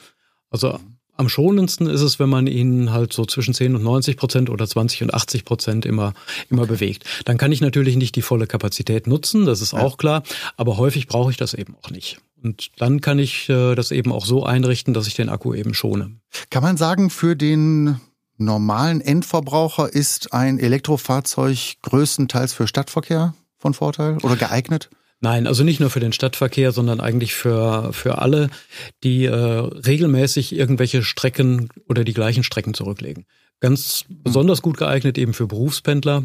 Also 0.50 0.79
am 1.21 1.29
schonendsten 1.29 1.85
ist 1.85 2.01
es, 2.01 2.19
wenn 2.19 2.29
man 2.29 2.47
ihn 2.47 2.91
halt 2.91 3.13
so 3.13 3.25
zwischen 3.25 3.53
10 3.53 3.75
und 3.75 3.83
90 3.83 4.18
Prozent 4.18 4.50
oder 4.50 4.68
20 4.68 5.03
und 5.03 5.13
80 5.13 5.45
Prozent 5.45 5.85
immer, 5.85 6.13
immer 6.50 6.65
bewegt. 6.65 7.06
Dann 7.25 7.38
kann 7.38 7.51
ich 7.51 7.62
natürlich 7.62 7.95
nicht 7.95 8.15
die 8.15 8.23
volle 8.23 8.47
Kapazität 8.47 9.05
nutzen, 9.05 9.46
das 9.46 9.62
ist 9.62 9.75
auch 9.75 9.98
klar, 9.98 10.24
aber 10.57 10.77
häufig 10.77 11.07
brauche 11.07 11.29
ich 11.29 11.38
das 11.38 11.53
eben 11.53 11.75
auch 11.81 11.91
nicht. 11.91 12.17
Und 12.43 12.72
dann 12.77 13.01
kann 13.01 13.19
ich 13.19 13.48
äh, 13.50 13.75
das 13.75 13.91
eben 13.91 14.12
auch 14.12 14.25
so 14.25 14.43
einrichten, 14.43 14.96
dass 14.96 15.05
ich 15.05 15.13
den 15.13 15.29
Akku 15.29 15.53
eben 15.53 15.75
schone. 15.75 16.15
Kann 16.50 16.63
man 16.63 16.75
sagen, 16.75 17.12
für 17.12 17.36
den 17.36 18.01
normalen 18.38 19.00
Endverbraucher 19.00 19.93
ist 19.93 20.34
ein 20.34 20.57
Elektrofahrzeug 20.57 21.75
größtenteils 21.84 22.53
für 22.53 22.65
Stadtverkehr 22.65 23.36
von 23.60 23.75
Vorteil 23.75 24.17
oder 24.24 24.36
geeignet? 24.36 24.89
Nein, 25.24 25.46
also 25.46 25.63
nicht 25.63 25.80
nur 25.80 25.92
für 25.92 26.00
den 26.00 26.13
Stadtverkehr, 26.13 26.72
sondern 26.72 27.00
eigentlich 27.00 27.36
für, 27.36 27.94
für 27.94 28.18
alle, 28.18 28.50
die 29.04 29.25
äh, 29.25 29.36
regelmäßig 29.36 30.56
irgendwelche 30.56 31.04
Strecken 31.04 31.70
oder 31.88 32.04
die 32.04 32.13
gleichen 32.13 32.44
Strecken 32.44 32.74
zurücklegen. 32.74 33.25
Ganz 33.60 34.06
besonders 34.10 34.63
gut 34.63 34.78
geeignet 34.78 35.20
eben 35.20 35.36
für 35.36 35.46
Berufspendler. 35.46 36.24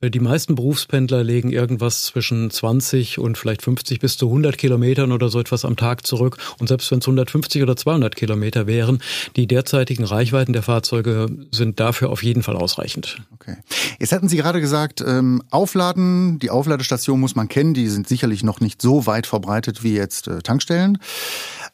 Äh, 0.00 0.10
die 0.10 0.20
meisten 0.20 0.54
Berufspendler 0.54 1.24
legen 1.24 1.50
irgendwas 1.50 2.04
zwischen 2.04 2.50
20 2.50 3.18
und 3.18 3.38
vielleicht 3.38 3.62
50 3.62 4.00
bis 4.00 4.16
zu 4.16 4.26
100 4.26 4.58
Kilometern 4.58 5.12
oder 5.12 5.28
so 5.28 5.40
etwas 5.40 5.64
am 5.64 5.76
Tag 5.76 6.06
zurück. 6.06 6.38
Und 6.58 6.68
selbst 6.68 6.90
wenn 6.90 6.98
es 6.98 7.06
150 7.06 7.62
oder 7.62 7.76
200 7.76 8.16
Kilometer 8.16 8.66
wären, 8.66 9.00
die 9.36 9.46
derzeitigen 9.46 10.04
Reichweiten 10.04 10.52
der 10.52 10.62
Fahrzeuge 10.62 11.28
sind 11.50 11.80
dafür 11.80 12.10
auf 12.10 12.22
jeden 12.22 12.42
Fall 12.42 12.56
ausreichend. 12.56 13.22
Okay. 13.34 13.56
Jetzt 13.98 14.12
hatten 14.12 14.28
Sie 14.28 14.36
gerade 14.36 14.60
gesagt, 14.60 15.02
ähm, 15.06 15.42
Aufladen, 15.50 16.38
die 16.38 16.50
Aufladestation 16.50 17.20
muss 17.20 17.34
man 17.34 17.48
kennen. 17.48 17.74
Die 17.74 17.88
sind 17.88 18.08
sicherlich 18.08 18.42
noch 18.42 18.60
nicht 18.60 18.82
so 18.82 19.06
weit 19.06 19.26
verbreitet 19.26 19.82
wie 19.82 19.94
jetzt 19.94 20.28
äh, 20.28 20.42
Tankstellen. 20.42 20.98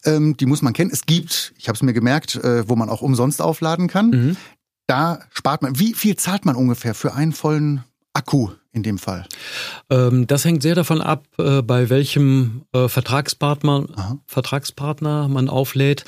Ähm, 0.05 0.37
die 0.37 0.47
muss 0.47 0.63
man 0.63 0.73
kennen. 0.73 0.91
Es 0.93 1.07
gibt, 1.07 1.55
ich 1.59 1.69
habe 1.69 1.77
es 1.77 1.83
mir 1.83 1.93
gemerkt, 1.93 2.37
äh, 2.37 2.69
wo 2.69 2.77
man 2.77 2.89
auch 2.89 3.03
umsonst 3.03 3.41
aufladen 3.41 3.89
kann. 3.89 4.11
Mhm. 4.11 4.37
Da 4.87 5.21
spart 5.33 5.63
man. 5.63 5.79
Wie 5.79 5.95
viel 5.95 6.17
zahlt 6.17 6.45
man 6.45 6.57
ungefähr 6.57 6.95
für 6.95 7.15
einen 7.15 7.33
vollen 7.33 7.85
Akku 8.15 8.51
in 8.73 8.83
dem 8.83 8.99
Fall? 8.99 9.27
Ähm, 9.91 10.27
das 10.27 10.45
hängt 10.45 10.63
sehr 10.63 10.75
davon 10.75 11.01
ab, 11.01 11.25
äh, 11.39 11.63
bei 11.63 11.91
welchem 11.91 12.65
äh, 12.73 12.89
Vertragspartner, 12.89 14.19
Vertragspartner 14.27 15.29
man 15.29 15.49
auflädt. 15.49 16.05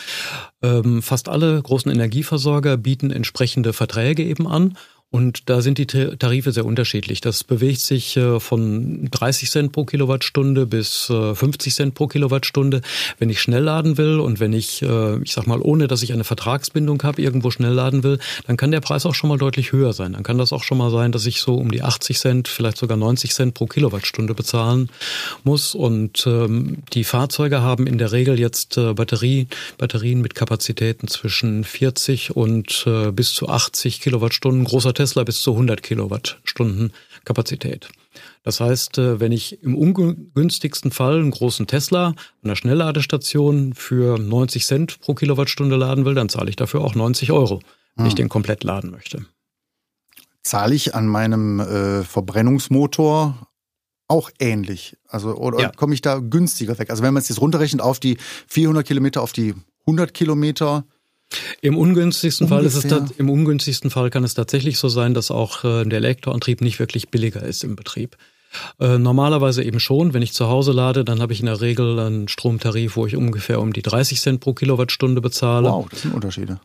Ähm, 0.62 1.02
fast 1.02 1.28
alle 1.28 1.60
großen 1.62 1.90
Energieversorger 1.90 2.76
bieten 2.76 3.10
entsprechende 3.10 3.72
Verträge 3.72 4.24
eben 4.24 4.46
an. 4.48 4.76
Und 5.14 5.48
da 5.48 5.62
sind 5.62 5.78
die 5.78 5.86
Tarife 5.86 6.50
sehr 6.50 6.66
unterschiedlich. 6.66 7.20
Das 7.20 7.44
bewegt 7.44 7.78
sich 7.78 8.16
äh, 8.16 8.40
von 8.40 9.08
30 9.12 9.48
Cent 9.48 9.70
pro 9.70 9.84
Kilowattstunde 9.84 10.66
bis 10.66 11.04
50 11.04 11.72
äh, 11.72 11.76
Cent 11.76 11.94
pro 11.94 12.08
Kilowattstunde. 12.08 12.80
Wenn 13.20 13.30
ich 13.30 13.40
schnell 13.40 13.62
laden 13.62 13.96
will 13.96 14.18
und 14.18 14.40
wenn 14.40 14.52
ich, 14.52 14.82
äh, 14.82 15.22
ich 15.22 15.32
sag 15.32 15.46
mal, 15.46 15.60
ohne 15.60 15.86
dass 15.86 16.02
ich 16.02 16.12
eine 16.12 16.24
Vertragsbindung 16.24 17.00
habe, 17.04 17.22
irgendwo 17.22 17.52
schnell 17.52 17.74
laden 17.74 18.02
will, 18.02 18.18
dann 18.48 18.56
kann 18.56 18.72
der 18.72 18.80
Preis 18.80 19.06
auch 19.06 19.14
schon 19.14 19.28
mal 19.28 19.38
deutlich 19.38 19.70
höher 19.70 19.92
sein. 19.92 20.14
Dann 20.14 20.24
kann 20.24 20.36
das 20.36 20.52
auch 20.52 20.64
schon 20.64 20.78
mal 20.78 20.90
sein, 20.90 21.12
dass 21.12 21.26
ich 21.26 21.38
so 21.38 21.54
um 21.54 21.70
die 21.70 21.82
80 21.82 22.18
Cent, 22.18 22.48
vielleicht 22.48 22.78
sogar 22.78 22.96
90 22.96 23.32
Cent 23.32 23.54
pro 23.54 23.66
Kilowattstunde 23.66 24.34
bezahlen 24.34 24.90
muss. 25.44 25.76
Und 25.76 26.26
ähm, 26.26 26.78
die 26.92 27.04
Fahrzeuge 27.04 27.62
haben 27.62 27.86
in 27.86 27.98
der 27.98 28.10
Regel 28.10 28.40
jetzt 28.40 28.74
Batterie, 28.74 29.46
Batterien 29.78 30.22
mit 30.22 30.34
Kapazitäten 30.34 31.06
zwischen 31.06 31.62
40 31.62 32.34
und 32.34 32.84
bis 33.12 33.32
zu 33.32 33.48
80 33.48 34.00
Kilowattstunden. 34.00 34.64
Großer 34.64 34.92
Tesla 35.04 35.22
bis 35.22 35.42
zu 35.42 35.50
100 35.52 35.82
Kilowattstunden 35.82 36.90
Kapazität. 37.26 37.90
Das 38.42 38.60
heißt, 38.60 38.96
äh, 38.96 39.20
wenn 39.20 39.32
ich 39.32 39.62
im 39.62 39.76
ungünstigsten 39.76 40.90
Fall 40.90 41.18
einen 41.18 41.30
großen 41.30 41.66
Tesla 41.66 42.06
an 42.06 42.16
der 42.42 42.56
Schnellladestation 42.56 43.74
für 43.74 44.18
90 44.18 44.64
Cent 44.64 45.00
pro 45.00 45.14
Kilowattstunde 45.14 45.76
laden 45.76 46.06
will, 46.06 46.14
dann 46.14 46.30
zahle 46.30 46.48
ich 46.48 46.56
dafür 46.56 46.80
auch 46.80 46.94
90 46.94 47.32
Euro, 47.32 47.60
wenn 47.96 48.04
hm. 48.04 48.08
ich 48.08 48.14
den 48.14 48.30
komplett 48.30 48.64
laden 48.64 48.90
möchte. 48.90 49.26
Zahle 50.42 50.74
ich 50.74 50.94
an 50.94 51.06
meinem 51.06 51.60
äh, 51.60 52.02
Verbrennungsmotor 52.02 53.46
auch 54.08 54.30
ähnlich? 54.38 54.96
Also 55.06 55.34
oder 55.34 55.60
ja. 55.60 55.68
komme 55.68 55.92
ich 55.92 56.00
da 56.00 56.18
günstiger 56.18 56.78
weg? 56.78 56.88
Also 56.88 57.02
wenn 57.02 57.12
man 57.12 57.20
es 57.20 57.28
jetzt 57.28 57.42
runterrechnet 57.42 57.82
auf 57.82 58.00
die 58.00 58.16
400 58.48 58.86
Kilometer, 58.86 59.20
auf 59.20 59.34
die 59.34 59.54
100 59.86 60.14
Kilometer, 60.14 60.86
im 61.64 61.78
ungünstigsten 61.78 62.46
Fall 62.48 62.64
ist 62.64 62.74
es 62.74 62.84
im 63.16 63.30
ungünstigsten 63.30 63.90
Fall 63.90 64.10
kann 64.10 64.22
es 64.22 64.34
tatsächlich 64.34 64.78
so 64.78 64.88
sein, 64.88 65.14
dass 65.14 65.30
auch 65.30 65.64
äh, 65.64 65.84
der 65.84 65.98
Elektroantrieb 65.98 66.60
nicht 66.60 66.78
wirklich 66.78 67.08
billiger 67.08 67.42
ist 67.42 67.64
im 67.64 67.74
Betrieb. 67.74 68.18
Äh, 68.78 68.98
normalerweise 68.98 69.64
eben 69.64 69.80
schon. 69.80 70.12
Wenn 70.12 70.22
ich 70.22 70.34
zu 70.34 70.48
Hause 70.48 70.72
lade, 70.72 71.04
dann 71.04 71.22
habe 71.22 71.32
ich 71.32 71.40
in 71.40 71.46
der 71.46 71.62
Regel 71.62 71.98
einen 71.98 72.28
Stromtarif, 72.28 72.96
wo 72.96 73.06
ich 73.06 73.16
ungefähr 73.16 73.60
um 73.60 73.72
die 73.72 73.82
30 73.82 74.20
Cent 74.20 74.40
pro 74.40 74.52
Kilowattstunde 74.52 75.22
bezahle. 75.22 75.70
Wow, 75.70 75.88
das 75.88 76.02
sind 76.02 76.14
Unterschiede 76.14 76.60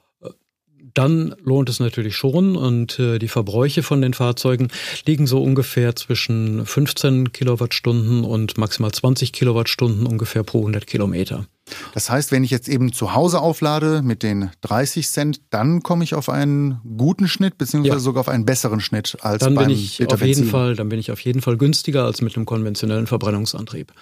dann 0.94 1.36
lohnt 1.44 1.70
es 1.70 1.80
natürlich 1.80 2.16
schon 2.16 2.56
und 2.56 3.00
äh, 3.00 3.20
die 3.20 3.28
Verbräuche 3.28 3.84
von 3.84 4.02
den 4.02 4.14
Fahrzeugen 4.14 4.70
liegen 5.06 5.28
so 5.28 5.42
ungefähr 5.42 5.96
zwischen 5.96 6.66
15 6.66 7.32
Kilowattstunden 7.32 8.24
und 8.24 8.58
maximal 8.58 8.92
20 8.92 9.32
Kilowattstunden 9.32 10.06
ungefähr 10.06 10.44
pro 10.44 10.60
100 10.60 10.88
Kilometer. 10.88 11.46
Das 11.94 12.10
heißt, 12.10 12.32
wenn 12.32 12.44
ich 12.44 12.52
jetzt 12.52 12.68
eben 12.68 12.94
zu 12.94 13.14
Hause 13.14 13.42
auflade 13.42 14.02
mit 14.02 14.24
den 14.24 14.50
30 14.62 15.08
Cent, 15.08 15.42
dann 15.50 15.82
komme 15.84 16.04
ich 16.04 16.16
auf 16.16 16.30
einen 16.30 16.82
guten 16.98 17.28
Schnitt 17.28 17.58
beziehungsweise 17.58 17.96
ja. 17.96 18.00
sogar 18.00 18.22
auf 18.22 18.30
einen 18.30 18.46
besseren 18.46 18.80
Schnitt 18.80 19.18
als 19.22 19.44
dann 19.44 19.56
beim 19.56 19.68
bin 19.68 19.76
ich 19.76 20.06
auf 20.12 20.22
jeden 20.22 20.46
Fall, 20.46 20.76
dann 20.76 20.90
bin 20.90 21.00
ich 21.00 21.12
auf 21.12 21.20
jeden 21.22 21.42
Fall 21.42 21.58
günstiger 21.58 22.06
als 22.06 22.22
mit 22.22 22.36
einem 22.36 22.46
konventionellen 22.46 23.08
Verbrennungsantrieb. 23.08 23.94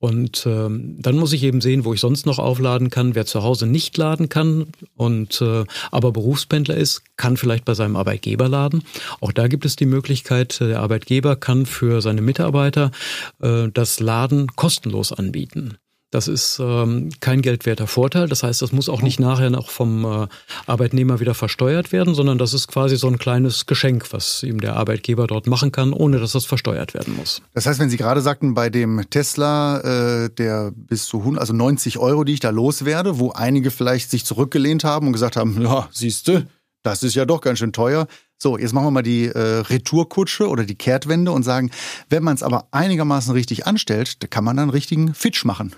Und 0.00 0.46
ähm, 0.46 0.96
dann 1.00 1.16
muss 1.16 1.32
ich 1.32 1.42
eben 1.42 1.60
sehen, 1.60 1.84
wo 1.84 1.92
ich 1.92 2.00
sonst 2.00 2.24
noch 2.24 2.38
aufladen 2.38 2.88
kann. 2.88 3.16
Wer 3.16 3.26
zu 3.26 3.42
Hause 3.42 3.66
nicht 3.66 3.96
laden 3.96 4.28
kann 4.28 4.66
und 4.94 5.40
äh, 5.40 5.64
aber 5.90 6.12
Berufspendler 6.12 6.76
ist, 6.76 7.02
kann 7.16 7.36
vielleicht 7.36 7.64
bei 7.64 7.74
seinem 7.74 7.96
Arbeitgeber 7.96 8.48
laden. 8.48 8.84
Auch 9.20 9.32
da 9.32 9.48
gibt 9.48 9.64
es 9.64 9.74
die 9.74 9.86
Möglichkeit, 9.86 10.60
der 10.60 10.80
Arbeitgeber 10.80 11.34
kann 11.34 11.66
für 11.66 12.00
seine 12.00 12.20
Mitarbeiter 12.20 12.92
äh, 13.40 13.68
das 13.74 13.98
Laden 13.98 14.46
kostenlos 14.54 15.12
anbieten. 15.12 15.78
Das 16.10 16.26
ist 16.26 16.58
ähm, 16.58 17.10
kein 17.20 17.42
geldwerter 17.42 17.86
Vorteil. 17.86 18.28
Das 18.28 18.42
heißt, 18.42 18.62
das 18.62 18.72
muss 18.72 18.88
auch 18.88 19.02
nicht 19.02 19.20
nachher 19.20 19.50
noch 19.50 19.68
vom 19.68 20.06
äh, 20.06 20.26
Arbeitnehmer 20.66 21.20
wieder 21.20 21.34
versteuert 21.34 21.92
werden, 21.92 22.14
sondern 22.14 22.38
das 22.38 22.54
ist 22.54 22.66
quasi 22.66 22.96
so 22.96 23.08
ein 23.08 23.18
kleines 23.18 23.66
Geschenk, 23.66 24.10
was 24.12 24.42
ihm 24.42 24.58
der 24.58 24.76
Arbeitgeber 24.76 25.26
dort 25.26 25.46
machen 25.46 25.70
kann, 25.70 25.92
ohne 25.92 26.18
dass 26.18 26.32
das 26.32 26.46
versteuert 26.46 26.94
werden 26.94 27.14
muss. 27.14 27.42
Das 27.52 27.66
heißt, 27.66 27.78
wenn 27.78 27.90
Sie 27.90 27.98
gerade 27.98 28.22
sagten, 28.22 28.54
bei 28.54 28.70
dem 28.70 29.04
Tesla, 29.10 29.80
äh, 30.24 30.30
der 30.30 30.72
bis 30.74 31.04
zu 31.04 31.18
100, 31.18 31.42
also 31.42 31.52
90 31.52 31.98
Euro, 31.98 32.24
die 32.24 32.32
ich 32.32 32.40
da 32.40 32.50
loswerde, 32.50 33.18
wo 33.18 33.32
einige 33.32 33.70
vielleicht 33.70 34.10
sich 34.10 34.24
zurückgelehnt 34.24 34.84
haben 34.84 35.08
und 35.08 35.12
gesagt 35.12 35.36
haben, 35.36 35.60
ja, 35.60 35.88
siehste, 35.92 36.46
das 36.82 37.02
ist 37.02 37.16
ja 37.16 37.26
doch 37.26 37.42
ganz 37.42 37.58
schön 37.58 37.74
teuer. 37.74 38.06
So, 38.38 38.56
jetzt 38.56 38.72
machen 38.72 38.86
wir 38.86 38.90
mal 38.92 39.02
die 39.02 39.26
äh, 39.26 39.38
Retourkutsche 39.38 40.48
oder 40.48 40.64
die 40.64 40.76
Kehrtwende 40.76 41.32
und 41.32 41.42
sagen, 41.42 41.70
wenn 42.08 42.22
man 42.22 42.34
es 42.34 42.42
aber 42.42 42.68
einigermaßen 42.70 43.32
richtig 43.32 43.66
anstellt, 43.66 44.22
da 44.22 44.26
kann 44.26 44.44
man 44.44 44.56
dann 44.56 44.64
einen 44.64 44.70
richtigen 44.70 45.12
Fitch 45.12 45.44
machen. 45.44 45.74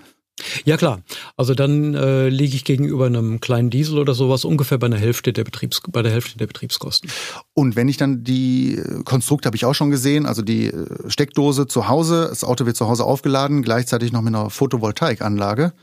Ja 0.65 0.77
klar, 0.77 1.01
also 1.37 1.53
dann 1.53 1.93
äh, 1.93 2.29
liege 2.29 2.55
ich 2.55 2.63
gegenüber 2.63 3.05
einem 3.05 3.39
kleinen 3.39 3.69
Diesel 3.69 3.99
oder 3.99 4.13
sowas 4.13 4.45
ungefähr 4.45 4.77
bei 4.77 4.87
einer 4.87 4.97
Hälfte 4.97 5.33
der 5.33 5.43
Betriebs 5.43 5.81
bei 5.89 6.01
der 6.01 6.11
Hälfte 6.11 6.37
der 6.37 6.47
Betriebskosten. 6.47 7.09
Und 7.53 7.75
wenn 7.75 7.87
ich 7.87 7.97
dann 7.97 8.23
die 8.23 8.75
äh, 8.75 9.03
Konstrukte 9.03 9.47
habe 9.47 9.55
ich 9.55 9.65
auch 9.65 9.75
schon 9.75 9.91
gesehen, 9.91 10.25
also 10.25 10.41
die 10.41 10.67
äh, 10.67 11.09
Steckdose 11.09 11.67
zu 11.67 11.87
Hause, 11.87 12.27
das 12.29 12.43
Auto 12.43 12.65
wird 12.65 12.77
zu 12.77 12.87
Hause 12.87 13.03
aufgeladen, 13.03 13.61
gleichzeitig 13.61 14.11
noch 14.11 14.21
mit 14.21 14.33
einer 14.33 14.49
Photovoltaikanlage, 14.49 15.73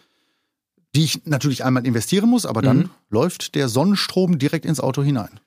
die 0.95 1.05
ich 1.05 1.27
natürlich 1.27 1.65
einmal 1.65 1.87
investieren 1.87 2.29
muss, 2.29 2.47
aber 2.47 2.63
dann 2.63 2.79
mhm. 2.79 2.91
läuft 3.11 3.55
der 3.55 3.69
Sonnenstrom 3.69 4.39
direkt 4.39 4.65
ins 4.65 4.81
Auto 4.81 5.03
hinein. 5.03 5.41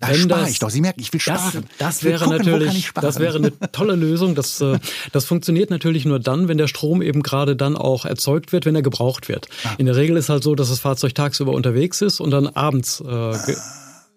Da 0.00 0.14
spare 0.14 0.48
ich 0.48 0.58
doch. 0.58 0.70
Sie 0.70 0.80
merken, 0.80 1.00
ich 1.00 1.12
will 1.12 1.20
sparen. 1.20 1.64
Das, 1.78 2.00
das 2.00 2.04
wäre 2.04 2.24
gucken, 2.24 2.38
natürlich, 2.38 2.90
das 2.94 3.18
wäre 3.18 3.36
eine 3.36 3.52
tolle 3.72 3.96
Lösung. 3.96 4.34
Das, 4.34 4.60
äh, 4.60 4.78
das 5.12 5.24
funktioniert 5.24 5.70
natürlich 5.70 6.04
nur 6.04 6.20
dann, 6.20 6.46
wenn 6.46 6.58
der 6.58 6.68
Strom 6.68 7.02
eben 7.02 7.22
gerade 7.22 7.56
dann 7.56 7.76
auch 7.76 8.04
erzeugt 8.04 8.52
wird, 8.52 8.64
wenn 8.64 8.76
er 8.76 8.82
gebraucht 8.82 9.28
wird. 9.28 9.48
Ah. 9.64 9.74
In 9.78 9.86
der 9.86 9.96
Regel 9.96 10.16
ist 10.16 10.28
halt 10.28 10.44
so, 10.44 10.54
dass 10.54 10.68
das 10.68 10.78
Fahrzeug 10.78 11.14
tagsüber 11.14 11.52
unterwegs 11.52 12.00
ist 12.00 12.20
und 12.20 12.30
dann 12.30 12.46
abends 12.46 13.00
äh, 13.00 13.08
ah. 13.08 13.38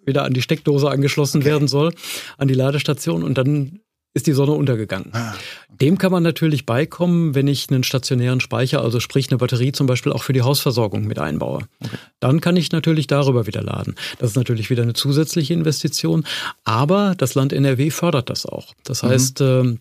wieder 0.05 0.23
an 0.23 0.33
die 0.33 0.41
Steckdose 0.41 0.89
angeschlossen 0.89 1.37
okay. 1.37 1.47
werden 1.47 1.67
soll, 1.67 1.93
an 2.37 2.47
die 2.47 2.53
Ladestation 2.53 3.23
und 3.23 3.37
dann 3.37 3.79
ist 4.13 4.27
die 4.27 4.33
Sonne 4.33 4.51
untergegangen. 4.51 5.09
Ah, 5.13 5.29
okay. 5.29 5.39
Dem 5.81 5.97
kann 5.97 6.11
man 6.11 6.21
natürlich 6.21 6.65
beikommen, 6.65 7.33
wenn 7.33 7.47
ich 7.47 7.69
einen 7.69 7.83
stationären 7.83 8.39
Speicher, 8.39 8.81
also 8.81 8.99
sprich 8.99 9.29
eine 9.29 9.37
Batterie 9.37 9.71
zum 9.71 9.87
Beispiel 9.87 10.11
auch 10.11 10.23
für 10.23 10.33
die 10.33 10.41
Hausversorgung 10.41 11.07
mit 11.07 11.17
einbaue. 11.17 11.67
Okay. 11.83 11.97
Dann 12.19 12.41
kann 12.41 12.55
ich 12.55 12.71
natürlich 12.71 13.07
darüber 13.07 13.47
wieder 13.47 13.63
laden. 13.63 13.95
Das 14.19 14.31
ist 14.31 14.35
natürlich 14.35 14.69
wieder 14.69 14.83
eine 14.83 14.93
zusätzliche 14.93 15.53
Investition, 15.53 16.25
aber 16.63 17.15
das 17.17 17.35
Land 17.35 17.53
NRW 17.53 17.89
fördert 17.89 18.29
das 18.29 18.45
auch. 18.45 18.73
Das 18.83 19.01
mhm. 19.01 19.07
heißt, 19.07 19.39
mhm. 19.39 19.79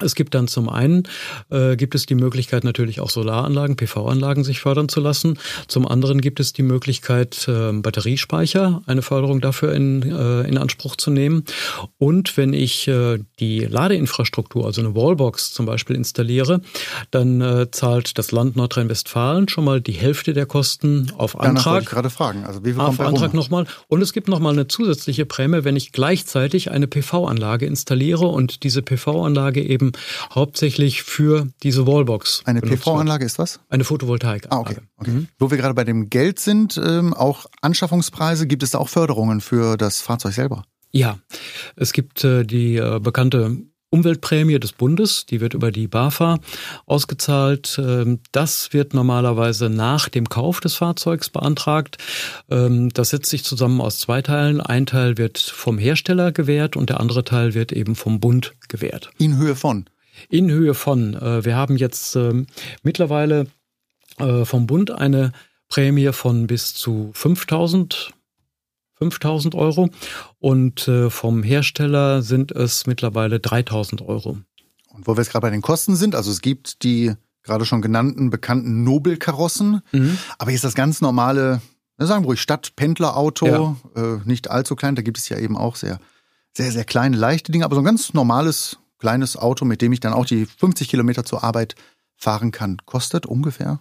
Es 0.00 0.14
gibt 0.14 0.34
dann 0.34 0.48
zum 0.48 0.68
einen, 0.68 1.04
äh, 1.50 1.76
gibt 1.76 1.94
es 1.94 2.06
die 2.06 2.14
Möglichkeit 2.14 2.64
natürlich 2.64 3.00
auch 3.00 3.10
Solaranlagen, 3.10 3.76
PV-Anlagen 3.76 4.44
sich 4.44 4.60
fördern 4.60 4.88
zu 4.88 5.00
lassen. 5.00 5.38
Zum 5.66 5.86
anderen 5.86 6.20
gibt 6.20 6.40
es 6.40 6.52
die 6.52 6.62
Möglichkeit, 6.62 7.48
äh, 7.48 7.72
Batteriespeicher, 7.72 8.82
eine 8.86 9.02
Förderung 9.02 9.40
dafür 9.40 9.72
in, 9.72 10.02
äh, 10.02 10.42
in 10.42 10.56
Anspruch 10.58 10.96
zu 10.96 11.10
nehmen. 11.10 11.44
Und 11.98 12.36
wenn 12.36 12.52
ich 12.52 12.86
äh, 12.88 13.18
die 13.40 13.60
Ladeinfrastruktur, 13.60 14.66
also 14.66 14.80
eine 14.80 14.94
Wallbox 14.94 15.52
zum 15.52 15.66
Beispiel 15.66 15.96
installiere, 15.96 16.60
dann 17.10 17.40
äh, 17.40 17.70
zahlt 17.70 18.18
das 18.18 18.30
Land 18.30 18.56
Nordrhein-Westfalen 18.56 19.48
schon 19.48 19.64
mal 19.64 19.80
die 19.80 19.92
Hälfte 19.92 20.32
der 20.32 20.46
Kosten 20.46 21.12
auf 21.16 21.38
Antrag. 21.38 21.54
Danach 21.54 21.66
wollte 21.66 21.84
ich 21.84 21.90
gerade 21.90 22.10
fragen. 22.10 22.44
Also 22.44 22.64
wie 22.64 22.72
viel 22.72 22.80
auf 22.80 23.00
Antrag 23.00 23.34
nochmal. 23.34 23.66
Und 23.88 24.02
es 24.02 24.12
gibt 24.12 24.28
nochmal 24.28 24.52
eine 24.52 24.68
zusätzliche 24.68 25.26
Prämie, 25.26 25.64
wenn 25.64 25.76
ich 25.76 25.92
gleichzeitig 25.92 26.70
eine 26.70 26.86
PV-Anlage 26.86 27.66
installiere 27.66 28.26
und 28.26 28.62
diese 28.62 28.82
PV-Anlage 28.82 29.62
eben 29.62 29.87
eben 29.88 29.92
hauptsächlich 30.32 31.02
für 31.02 31.48
diese 31.62 31.86
Wallbox. 31.86 32.42
Eine 32.44 32.60
PV-Anlage 32.60 33.24
ist 33.24 33.38
was? 33.38 33.60
Eine 33.68 33.84
Photovoltaikanlage. 33.84 34.50
Ah, 34.50 34.60
okay. 34.60 34.76
okay. 34.96 35.10
Mhm. 35.10 35.28
Wo 35.38 35.50
wir 35.50 35.58
gerade 35.58 35.74
bei 35.74 35.84
dem 35.84 36.10
Geld 36.10 36.38
sind, 36.38 36.80
ähm, 36.82 37.14
auch 37.14 37.46
Anschaffungspreise, 37.60 38.46
gibt 38.46 38.62
es 38.62 38.70
da 38.70 38.78
auch 38.78 38.88
Förderungen 38.88 39.40
für 39.40 39.76
das 39.76 40.00
Fahrzeug 40.00 40.34
selber? 40.34 40.64
Ja, 40.90 41.18
es 41.76 41.92
gibt 41.92 42.24
äh, 42.24 42.44
die 42.44 42.76
äh, 42.76 42.98
bekannte 43.00 43.58
Umweltprämie 43.90 44.58
des 44.58 44.72
Bundes, 44.72 45.24
die 45.26 45.40
wird 45.40 45.54
über 45.54 45.70
die 45.72 45.88
BAFA 45.88 46.38
ausgezahlt. 46.86 47.80
Ähm, 47.82 48.20
das 48.32 48.72
wird 48.72 48.92
normalerweise 48.94 49.70
nach 49.70 50.08
dem 50.08 50.28
Kauf 50.28 50.60
des 50.60 50.74
Fahrzeugs 50.74 51.30
beantragt. 51.30 51.96
Ähm, 52.50 52.90
das 52.90 53.10
setzt 53.10 53.30
sich 53.30 53.44
zusammen 53.44 53.80
aus 53.80 53.98
zwei 53.98 54.20
Teilen. 54.20 54.60
Ein 54.60 54.86
Teil 54.86 55.16
wird 55.16 55.38
vom 55.38 55.78
Hersteller 55.78 56.32
gewährt 56.32 56.76
und 56.76 56.90
der 56.90 57.00
andere 57.00 57.24
Teil 57.24 57.54
wird 57.54 57.72
eben 57.72 57.94
vom 57.94 58.20
Bund 58.20 58.54
gewährt. 58.68 59.10
In 59.18 59.38
Höhe 59.38 59.54
von? 59.54 59.88
In 60.28 60.50
Höhe 60.50 60.74
von. 60.74 61.14
Äh, 61.14 61.44
wir 61.44 61.56
haben 61.56 61.76
jetzt 61.76 62.14
ähm, 62.16 62.46
mittlerweile 62.82 63.46
äh, 64.18 64.44
vom 64.44 64.66
Bund 64.66 64.90
eine 64.90 65.32
Prämie 65.68 66.12
von 66.12 66.46
bis 66.46 66.74
zu 66.74 67.10
5000 67.14 68.12
5000 68.98 69.54
Euro 69.54 69.90
und 70.38 70.88
äh, 70.88 71.10
vom 71.10 71.42
Hersteller 71.42 72.22
sind 72.22 72.52
es 72.52 72.86
mittlerweile 72.86 73.40
3000 73.40 74.02
Euro. 74.02 74.38
Und 74.88 75.06
wo 75.06 75.16
wir 75.16 75.22
jetzt 75.22 75.30
gerade 75.30 75.42
bei 75.42 75.50
den 75.50 75.62
Kosten 75.62 75.96
sind, 75.96 76.14
also 76.14 76.30
es 76.30 76.40
gibt 76.40 76.82
die 76.82 77.14
gerade 77.42 77.64
schon 77.64 77.82
genannten 77.82 78.30
bekannten 78.30 78.84
Nobelkarossen, 78.84 79.80
mhm. 79.92 80.18
aber 80.38 80.50
jetzt 80.50 80.64
das 80.64 80.74
ganz 80.74 81.00
normale, 81.00 81.62
sagen 81.96 82.24
wir 82.24 82.28
ruhig 82.28 82.40
Stadtpendlerauto, 82.40 83.46
ja. 83.46 83.76
äh, 83.96 84.20
nicht 84.24 84.50
allzu 84.50 84.76
klein, 84.76 84.96
da 84.96 85.02
gibt 85.02 85.18
es 85.18 85.28
ja 85.28 85.38
eben 85.38 85.56
auch 85.56 85.76
sehr, 85.76 85.98
sehr, 86.52 86.72
sehr 86.72 86.84
kleine, 86.84 87.16
leichte 87.16 87.52
Dinge, 87.52 87.64
aber 87.64 87.74
so 87.74 87.80
ein 87.80 87.86
ganz 87.86 88.12
normales, 88.12 88.78
kleines 88.98 89.36
Auto, 89.36 89.64
mit 89.64 89.80
dem 89.80 89.92
ich 89.92 90.00
dann 90.00 90.12
auch 90.12 90.26
die 90.26 90.46
50 90.46 90.88
Kilometer 90.88 91.24
zur 91.24 91.42
Arbeit 91.42 91.74
fahren 92.16 92.50
kann, 92.50 92.78
kostet 92.84 93.26
ungefähr? 93.26 93.80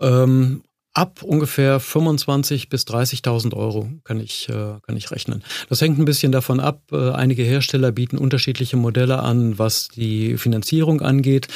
Ähm, 0.00 0.62
ab 0.94 1.22
ungefähr 1.22 1.80
25 1.80 2.68
bis 2.68 2.84
30.000 2.84 3.54
Euro 3.54 3.90
kann 4.04 4.20
ich, 4.20 4.48
äh, 4.48 4.78
kann 4.86 4.96
ich 4.96 5.10
rechnen. 5.10 5.42
Das 5.68 5.80
hängt 5.80 5.98
ein 5.98 6.04
bisschen 6.04 6.30
davon 6.30 6.60
ab. 6.60 6.82
Äh, 6.92 7.10
einige 7.10 7.42
Hersteller 7.42 7.90
bieten 7.90 8.16
unterschiedliche 8.16 8.76
Modelle 8.76 9.18
an, 9.18 9.58
was 9.58 9.88
die 9.88 10.38
Finanzierung 10.38 11.00
angeht. 11.00 11.48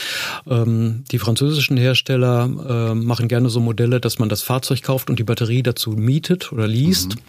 Ähm, 0.47 1.05
die 1.13 1.21
französischen 1.21 1.77
Hersteller 1.77 2.91
äh, 2.91 2.95
machen 2.95 3.29
gerne 3.29 3.49
so 3.49 3.61
Modelle, 3.61 4.01
dass 4.01 4.19
man 4.19 4.29
das 4.29 4.43
Fahrzeug 4.43 4.83
kauft 4.83 5.09
und 5.09 5.21
die 5.21 5.25
Batterie 5.25 5.63
dazu 5.63 5.91
mietet 5.93 6.53
oder 6.53 6.67
liest. 6.67 7.15
Mhm. 7.15 7.21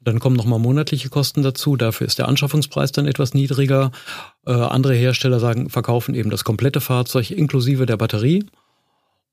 Dann 0.00 0.20
kommen 0.20 0.36
nochmal 0.36 0.60
monatliche 0.60 1.10
Kosten 1.10 1.42
dazu. 1.42 1.76
Dafür 1.76 2.06
ist 2.06 2.18
der 2.18 2.28
Anschaffungspreis 2.28 2.92
dann 2.92 3.06
etwas 3.06 3.34
niedriger. 3.34 3.90
Äh, 4.46 4.52
andere 4.52 4.94
Hersteller 4.94 5.40
sagen, 5.40 5.68
verkaufen 5.68 6.14
eben 6.14 6.30
das 6.30 6.44
komplette 6.44 6.80
Fahrzeug 6.80 7.30
inklusive 7.30 7.84
der 7.84 7.96
Batterie. 7.96 8.46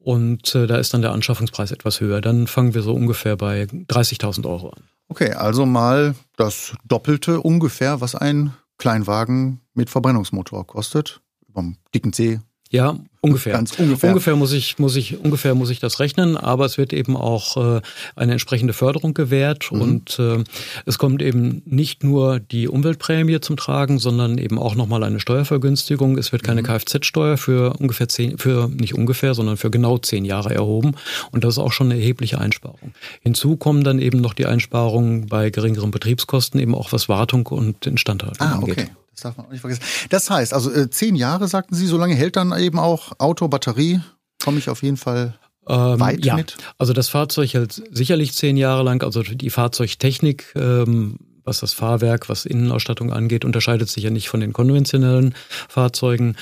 Und 0.03 0.53
äh, 0.53 0.67
da 0.67 0.77
ist 0.77 0.93
dann 0.93 1.01
der 1.01 1.13
Anschaffungspreis 1.13 1.71
etwas 1.71 2.01
höher. 2.01 2.19
Dann 2.19 2.47
fangen 2.47 2.73
wir 2.73 2.81
so 2.81 2.93
ungefähr 2.93 3.37
bei 3.37 3.63
30.000 3.63 4.45
Euro 4.45 4.69
an. 4.69 4.83
Okay, 5.07 5.31
also 5.31 5.65
mal 5.65 6.15
das 6.35 6.75
Doppelte 6.83 7.39
ungefähr, 7.39 8.01
was 8.01 8.13
ein 8.13 8.53
Kleinwagen 8.77 9.61
mit 9.73 9.89
Verbrennungsmotor 9.89 10.67
kostet. 10.67 11.21
Dem 11.55 11.77
dicken 11.93 12.11
C 12.11 12.41
ja, 12.73 12.97
ungefähr. 13.21 13.53
Ganz 13.53 13.77
ungefähr. 13.77 14.09
Ungefähr 14.09 14.35
muss 14.35 14.51
ich, 14.51 14.79
muss 14.79 14.95
ich, 14.95 15.19
ungefähr 15.19 15.53
muss 15.53 15.69
ich 15.69 15.79
das 15.79 15.99
rechnen, 15.99 16.35
aber 16.35 16.65
es 16.65 16.79
wird 16.79 16.91
eben 16.91 17.15
auch 17.15 17.55
äh, 17.77 17.81
eine 18.15 18.31
entsprechende 18.31 18.73
Förderung 18.73 19.13
gewährt 19.13 19.71
mhm. 19.71 19.81
und 19.81 20.19
äh, 20.19 20.43
es 20.87 20.97
kommt 20.97 21.21
eben 21.21 21.61
nicht 21.67 22.03
nur 22.03 22.39
die 22.39 22.67
Umweltprämie 22.67 23.39
zum 23.41 23.57
Tragen, 23.57 23.99
sondern 23.99 24.39
eben 24.39 24.57
auch 24.57 24.73
nochmal 24.73 25.03
eine 25.03 25.19
Steuervergünstigung. 25.19 26.17
Es 26.17 26.31
wird 26.31 26.41
keine 26.41 26.63
mhm. 26.63 26.65
Kfz-Steuer 26.65 27.37
für 27.37 27.75
ungefähr 27.77 28.09
zehn, 28.09 28.39
für 28.39 28.67
nicht 28.69 28.95
ungefähr, 28.95 29.35
sondern 29.35 29.55
für 29.57 29.69
genau 29.69 29.99
zehn 29.99 30.25
Jahre 30.25 30.55
erhoben 30.55 30.95
und 31.31 31.43
das 31.43 31.53
ist 31.53 31.59
auch 31.59 31.71
schon 31.71 31.91
eine 31.91 31.99
erhebliche 31.99 32.39
Einsparung. 32.39 32.95
Hinzu 33.21 33.55
kommen 33.55 33.83
dann 33.83 33.99
eben 33.99 34.19
noch 34.19 34.33
die 34.33 34.47
Einsparungen 34.47 35.27
bei 35.27 35.51
geringeren 35.51 35.91
Betriebskosten, 35.91 36.59
eben 36.59 36.73
auch 36.73 36.91
was 36.91 37.07
Wartung 37.07 37.45
und 37.45 37.85
Instandhaltung 37.85 38.47
ah, 38.47 38.55
angeht. 38.55 38.89
Das 39.13 39.21
darf 39.21 39.37
man 39.37 39.45
auch 39.45 39.51
nicht 39.51 39.61
vergessen. 39.61 39.83
Das 40.09 40.29
heißt, 40.29 40.53
also 40.53 40.71
äh, 40.71 40.89
zehn 40.89 41.15
Jahre, 41.15 41.47
sagten 41.47 41.75
Sie, 41.75 41.87
so 41.87 41.97
lange 41.97 42.15
hält 42.15 42.35
dann 42.35 42.57
eben 42.57 42.79
auch 42.79 43.13
Auto, 43.19 43.47
Batterie, 43.47 44.01
komme 44.43 44.57
ich 44.57 44.69
auf 44.69 44.83
jeden 44.83 44.97
Fall 44.97 45.37
ähm, 45.67 45.99
weit 45.99 46.25
ja. 46.25 46.35
mit? 46.35 46.57
Also 46.77 46.93
das 46.93 47.09
Fahrzeug 47.09 47.53
hält 47.53 47.81
sicherlich 47.91 48.33
zehn 48.33 48.57
Jahre 48.57 48.83
lang, 48.83 49.03
also 49.03 49.21
die 49.21 49.49
Fahrzeugtechnik, 49.49 50.53
ähm, 50.55 51.17
was 51.43 51.59
das 51.59 51.73
Fahrwerk, 51.73 52.29
was 52.29 52.45
Innenausstattung 52.45 53.11
angeht, 53.11 53.45
unterscheidet 53.45 53.89
sich 53.89 54.03
ja 54.03 54.09
nicht 54.09 54.29
von 54.29 54.39
den 54.39 54.53
konventionellen 54.53 55.35
Fahrzeugen. 55.69 56.35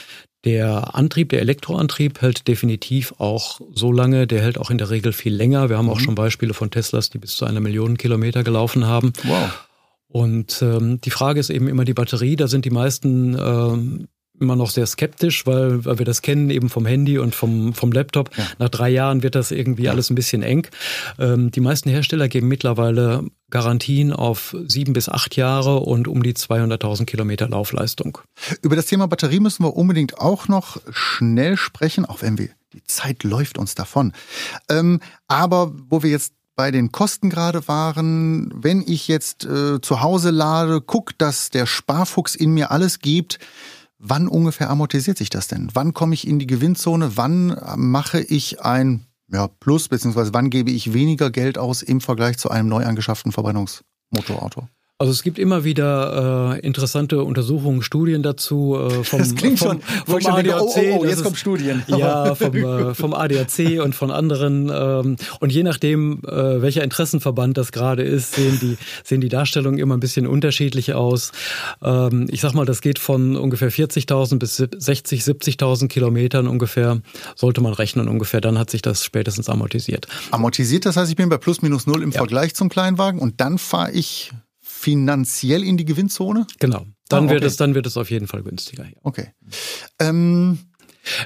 Der 0.44 0.96
Antrieb, 0.96 1.30
der 1.30 1.42
Elektroantrieb 1.42 2.22
hält 2.22 2.48
definitiv 2.48 3.14
auch 3.20 3.62
so 3.76 3.92
lange, 3.92 4.26
der 4.26 4.42
hält 4.42 4.58
auch 4.58 4.72
in 4.72 4.80
der 4.80 4.90
Regel 4.90 5.14
viel 5.14 5.36
länger. 5.36 5.70
Wir 5.70 5.78
haben 5.78 5.86
mhm. 5.86 5.92
auch 5.92 6.00
schon 6.00 6.16
Beispiele 6.16 6.54
von 6.54 6.72
Teslas, 6.72 7.10
die 7.12 7.20
bis 7.20 7.36
zu 7.36 7.46
einer 7.46 7.60
Million 7.60 7.98
Kilometer 7.98 8.44
gelaufen 8.44 8.88
haben. 8.88 9.14
Wow. 9.24 9.52
Und 10.12 10.62
ähm, 10.62 11.00
die 11.02 11.12
Frage 11.12 11.40
ist 11.40 11.50
eben 11.50 11.68
immer 11.68 11.86
die 11.86 11.94
Batterie. 11.94 12.36
Da 12.36 12.48
sind 12.48 12.66
die 12.66 12.70
meisten 12.70 13.38
ähm, 13.40 14.08
immer 14.42 14.56
noch 14.56 14.72
sehr 14.72 14.88
skeptisch, 14.88 15.46
weil, 15.46 15.86
weil 15.86 16.00
wir 16.00 16.06
das 16.06 16.22
kennen 16.22 16.50
eben 16.50 16.70
vom 16.70 16.86
Handy 16.86 17.20
und 17.20 17.36
vom, 17.36 17.74
vom 17.74 17.92
Laptop. 17.92 18.36
Ja. 18.36 18.48
Nach 18.58 18.70
drei 18.70 18.90
Jahren 18.90 19.24
wird 19.24 19.36
das 19.36 19.52
irgendwie 19.52 19.84
ja. 19.84 19.92
alles 19.92 20.10
ein 20.10 20.16
bisschen 20.16 20.42
eng. 20.42 20.68
Ähm, 21.20 21.52
die 21.52 21.60
meisten 21.62 21.90
Hersteller 21.90 22.28
geben 22.28 22.48
mittlerweile 22.48 23.24
Garantien 23.52 24.12
auf 24.12 24.56
sieben 24.66 24.94
bis 24.94 25.08
acht 25.08 25.36
Jahre 25.36 25.78
und 25.80 26.08
um 26.08 26.24
die 26.24 26.34
200.000 26.34 27.06
Kilometer 27.06 27.48
Laufleistung. 27.48 28.18
Über 28.62 28.76
das 28.76 28.88
Thema 28.88 29.08
Batterie 29.08 29.40
müssen 29.40 29.64
wir 29.64 29.76
unbedingt 29.78 30.18
auch 30.18 30.48
noch 30.48 30.82
schnell 30.92 31.56
sprechen, 31.56 32.06
auch 32.06 32.22
wenn 32.22 32.38
wir 32.38 32.50
die 32.74 32.84
Zeit 32.86 33.24
läuft 33.24 33.58
uns 33.58 33.76
davon. 33.76 34.14
Ähm, 34.70 35.02
aber 35.28 35.74
wo 35.90 36.04
wir 36.04 36.10
jetzt 36.10 36.34
bei 36.56 36.72
den 36.72 36.92
Kosten 36.92 37.30
gerade 37.30 37.68
waren, 37.68 38.52
wenn 38.56 38.82
ich 38.86 39.08
jetzt 39.08 39.46
äh, 39.46 39.82
zu 39.82 40.02
Hause 40.02 40.32
lade, 40.32 40.82
guck, 40.82 41.18
dass 41.18 41.50
der 41.50 41.66
Sparfuchs 41.66 42.36
in 42.36 42.54
mir 42.54 42.72
alles 42.72 43.00
gibt, 43.00 43.40
wann 43.98 44.28
ungefähr 44.28 44.70
amortisiert 44.70 45.18
sich 45.18 45.30
das 45.30 45.48
denn? 45.48 45.70
Wann 45.74 45.94
komme 45.94 46.14
ich 46.14 46.28
in 46.28 46.40
die 46.40 46.48
Gewinnzone? 46.48 47.18
Wann 47.18 47.56
mache 47.78 48.20
ich 48.22 48.62
ein 48.62 49.06
ja, 49.32 49.48
Plus, 49.48 49.88
beziehungsweise 49.88 50.34
wann 50.34 50.50
gebe 50.50 50.72
ich 50.72 50.94
weniger 50.94 51.32
Geld 51.32 51.58
aus 51.58 51.82
im 51.82 52.02
Vergleich 52.02 52.38
zu 52.38 52.52
einem 52.52 52.68
neu 52.68 52.86
angeschafften 52.86 53.32
Verbrennungsmotorauto? 53.32 54.68
Also 55.02 55.14
es 55.14 55.24
gibt 55.24 55.40
immer 55.40 55.64
wieder 55.64 56.58
äh, 56.58 56.60
interessante 56.60 57.24
Untersuchungen, 57.24 57.82
Studien 57.82 58.22
dazu. 58.22 58.78
Äh, 58.78 59.04
vom, 59.04 59.18
das 59.18 59.34
klingt 59.34 59.58
vom, 59.58 59.82
schon 59.82 60.22
vom 60.22 60.32
ADAC. 60.32 60.60
Oh, 60.62 60.74
oh, 60.76 60.98
oh 61.00 61.06
jetzt 61.06 61.24
kommen 61.24 61.36
Studien. 61.36 61.82
Ja, 61.88 62.36
vom, 62.36 62.56
äh, 62.56 62.94
vom 62.94 63.16
ADAC 63.16 63.82
und 63.84 63.96
von 63.96 64.12
anderen. 64.12 64.70
Ähm, 64.72 65.16
und 65.40 65.52
je 65.52 65.64
nachdem, 65.64 66.22
äh, 66.28 66.62
welcher 66.62 66.84
Interessenverband 66.84 67.58
das 67.58 67.72
gerade 67.72 68.04
ist, 68.04 68.36
sehen 68.36 68.60
die, 68.62 68.78
sehen 69.04 69.22
die 69.22 69.30
Darstellungen 69.30 69.80
immer 69.80 69.98
ein 69.98 70.00
bisschen 70.00 70.28
unterschiedlich 70.28 70.94
aus. 70.94 71.32
Ähm, 71.82 72.28
ich 72.30 72.42
sag 72.42 72.54
mal, 72.54 72.68
das 72.68 72.82
geht 72.82 73.00
von 73.00 73.36
ungefähr 73.38 73.72
40.000 73.72 74.38
bis 74.38 74.58
60, 74.58 75.24
70.000 75.24 75.88
Kilometern 75.88 76.46
ungefähr, 76.46 77.02
sollte 77.36 77.62
man 77.62 77.74
rechnen 77.74 78.08
ungefähr. 78.08 78.40
Dann 78.40 78.60
hat 78.60 78.70
sich 78.70 78.84
das 78.84 79.04
spätestens 79.04 79.50
amortisiert. 79.50 80.08
Amortisiert, 80.30 80.86
das 80.86 80.96
heißt, 80.96 81.10
ich 81.10 81.18
bin 81.18 81.28
bei 81.28 81.38
plus 81.38 81.64
minus 81.64 81.88
null 81.88 82.04
im 82.04 82.12
ja. 82.12 82.20
Vergleich 82.20 82.54
zum 82.54 82.70
Kleinwagen 82.70 83.20
und 83.20 83.42
dann 83.42 83.58
fahre 83.58 83.94
ich 83.94 84.32
finanziell 84.82 85.64
in 85.64 85.78
die 85.78 85.86
Gewinnzone? 85.86 86.48
Genau. 86.60 86.86
Dann 87.08 87.24
ah, 87.24 87.26
okay. 87.26 87.34
wird 87.36 87.44
es, 87.44 87.58
dann 87.58 87.76
wird 87.76 87.86
es 87.86 87.98
auf 87.98 88.10
jeden 88.10 88.28
Fall 88.28 88.42
günstiger. 88.42 88.84
Ja. 88.86 88.92
Okay. 89.04 89.28
Ähm, 90.00 90.58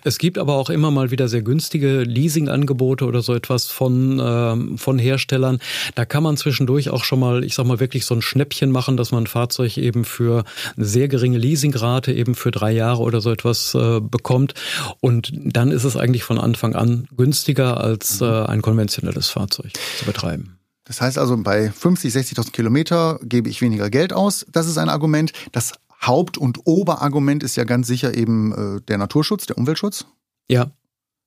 es 0.03 0.17
gibt 0.17 0.37
aber 0.37 0.55
auch 0.55 0.69
immer 0.69 0.89
mal 0.91 1.11
wieder 1.11 1.27
sehr 1.27 1.41
günstige 1.41 2.03
Leasing-Angebote 2.03 3.05
oder 3.05 3.21
so 3.21 3.33
etwas 3.33 3.67
von, 3.67 4.21
ähm, 4.23 4.77
von 4.77 4.97
Herstellern. 4.97 5.59
Da 5.95 6.05
kann 6.05 6.23
man 6.23 6.37
zwischendurch 6.37 6.89
auch 6.89 7.03
schon 7.03 7.19
mal, 7.19 7.43
ich 7.43 7.55
sag 7.55 7.65
mal, 7.65 7.79
wirklich 7.79 8.05
so 8.05 8.15
ein 8.15 8.21
Schnäppchen 8.21 8.71
machen, 8.71 8.97
dass 8.97 9.11
man 9.11 9.23
ein 9.23 9.27
Fahrzeug 9.27 9.77
eben 9.77 10.05
für 10.05 10.43
eine 10.75 10.85
sehr 10.85 11.07
geringe 11.07 11.37
Leasingrate 11.37 12.13
eben 12.13 12.35
für 12.35 12.51
drei 12.51 12.71
Jahre 12.71 13.01
oder 13.03 13.21
so 13.21 13.31
etwas 13.31 13.75
äh, 13.75 13.99
bekommt. 13.99 14.53
Und 15.01 15.31
dann 15.33 15.71
ist 15.71 15.83
es 15.83 15.97
eigentlich 15.97 16.23
von 16.23 16.39
Anfang 16.39 16.75
an 16.75 17.07
günstiger 17.15 17.79
als 17.79 18.21
mhm. 18.21 18.27
äh, 18.27 18.45
ein 18.45 18.61
konventionelles 18.61 19.29
Fahrzeug 19.29 19.71
zu 19.97 20.05
betreiben. 20.05 20.54
Das 20.85 21.01
heißt 21.01 21.17
also, 21.17 21.35
bei 21.37 21.71
50, 21.71 22.13
60.000 22.13 22.51
Kilometer 22.51 23.19
gebe 23.23 23.49
ich 23.49 23.61
weniger 23.61 23.89
Geld 23.89 24.13
aus. 24.13 24.45
Das 24.51 24.67
ist 24.67 24.77
ein 24.77 24.89
Argument. 24.89 25.33
Das 25.51 25.73
Haupt- 26.01 26.37
und 26.37 26.59
Oberargument 26.65 27.43
ist 27.43 27.55
ja 27.55 27.63
ganz 27.63 27.87
sicher 27.87 28.15
eben 28.15 28.77
äh, 28.77 28.81
der 28.81 28.97
Naturschutz, 28.97 29.47
der 29.47 29.57
Umweltschutz. 29.57 30.05
Ja. 30.49 30.71